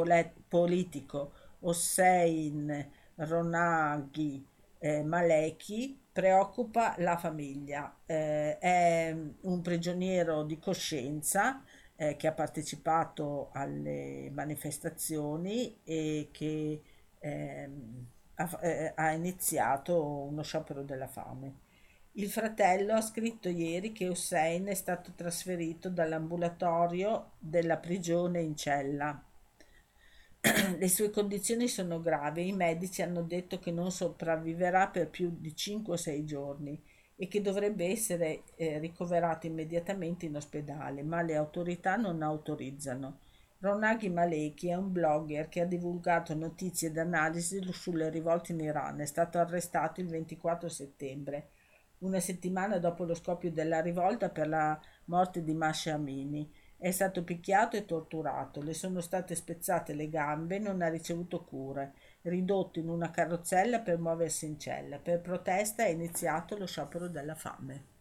politico 0.49 1.33
Hossein 1.61 2.91
Ronaghi 3.17 4.47
eh, 4.79 5.03
Maleki 5.03 5.99
preoccupa 6.13 6.95
la 6.99 7.17
famiglia. 7.17 7.95
Eh, 8.07 8.59
è 8.59 9.17
un 9.43 9.61
prigioniero 9.63 10.43
di 10.45 10.59
coscienza 10.59 11.63
eh, 11.97 12.17
che 12.17 12.27
ha 12.27 12.33
partecipato 12.33 13.51
alle 13.53 14.31
manifestazioni 14.33 15.81
e 15.85 16.29
che 16.33 16.83
ehm, 17.19 18.07
ha, 18.35 18.59
eh, 18.63 18.93
ha 18.95 19.13
iniziato 19.13 20.03
uno 20.05 20.43
sciopero 20.43 20.83
della 20.83 21.09
fame. 21.09 21.67
Il 22.13 22.29
fratello 22.31 22.95
ha 22.95 23.01
scritto 23.01 23.49
ieri 23.49 23.93
che 23.93 24.09
Hussein 24.09 24.67
è 24.67 24.75
stato 24.75 25.13
trasferito 25.15 25.89
dall'ambulatorio 25.89 27.33
della 27.39 27.77
prigione 27.79 28.41
in 28.41 28.57
cella. 28.57 29.23
Le 30.41 30.89
sue 30.89 31.11
condizioni 31.11 31.69
sono 31.69 32.01
gravi 32.01 32.49
i 32.49 32.53
medici 32.53 33.03
hanno 33.03 33.23
detto 33.23 33.59
che 33.59 33.71
non 33.73 33.91
sopravviverà 33.91 34.89
per 34.89 35.09
più 35.11 35.37
di 35.39 35.55
5 35.55 35.93
o 35.93 35.97
6 35.97 36.25
giorni 36.25 36.81
e 37.17 37.27
che 37.27 37.41
dovrebbe 37.41 37.87
essere 37.87 38.45
eh, 38.55 38.79
ricoverato 38.79 39.47
immediatamente 39.47 40.27
in 40.27 40.37
ospedale, 40.37 41.03
ma 41.03 41.21
le 41.23 41.35
autorità 41.35 41.97
non 41.97 42.23
autorizzano. 42.23 43.19
Ronaghi 43.61 44.09
Maleki 44.09 44.69
è 44.69 44.75
un 44.75 44.93
blogger 44.93 45.49
che 45.49 45.61
ha 45.61 45.65
divulgato 45.65 46.33
notizie 46.35 46.89
ed 46.89 46.99
analisi 46.99 47.61
sulle 47.73 48.09
rivolte 48.09 48.53
in 48.53 48.61
Iran. 48.61 49.01
È 49.01 49.05
stato 49.05 49.39
arrestato 49.39 50.01
il 50.01 50.07
24 50.07 50.69
settembre, 50.69 51.49
una 51.99 52.21
settimana 52.21 52.79
dopo 52.79 53.03
lo 53.03 53.15
scoppio 53.15 53.51
della 53.51 53.81
rivolta 53.81 54.29
per 54.29 54.47
la 54.47 54.81
morte 55.07 55.43
di 55.43 55.55
Masha 55.55 55.95
Amini. 55.95 56.49
È 56.81 56.93
stato 56.93 57.25
picchiato 57.25 57.77
e 57.77 57.85
torturato, 57.85 58.63
le 58.63 58.73
sono 58.73 59.01
state 59.01 59.35
spezzate 59.35 59.95
le 59.95 60.09
gambe 60.09 60.61
non 60.61 60.81
ha 60.81 60.89
ricevuto 60.89 61.43
cure. 61.45 61.93
Ridotto 62.23 62.79
in 62.79 62.89
una 62.89 63.11
carrozzella 63.11 63.81
per 63.81 63.99
muoversi 63.99 64.47
in 64.47 64.61
cella. 64.61 64.99
Per 64.99 65.21
protesta 65.21 65.83
è 65.85 65.89
iniziato 65.89 66.57
lo 66.57 66.67
sciopero 66.67 67.09
della 67.09 67.35
fame. 67.35 67.98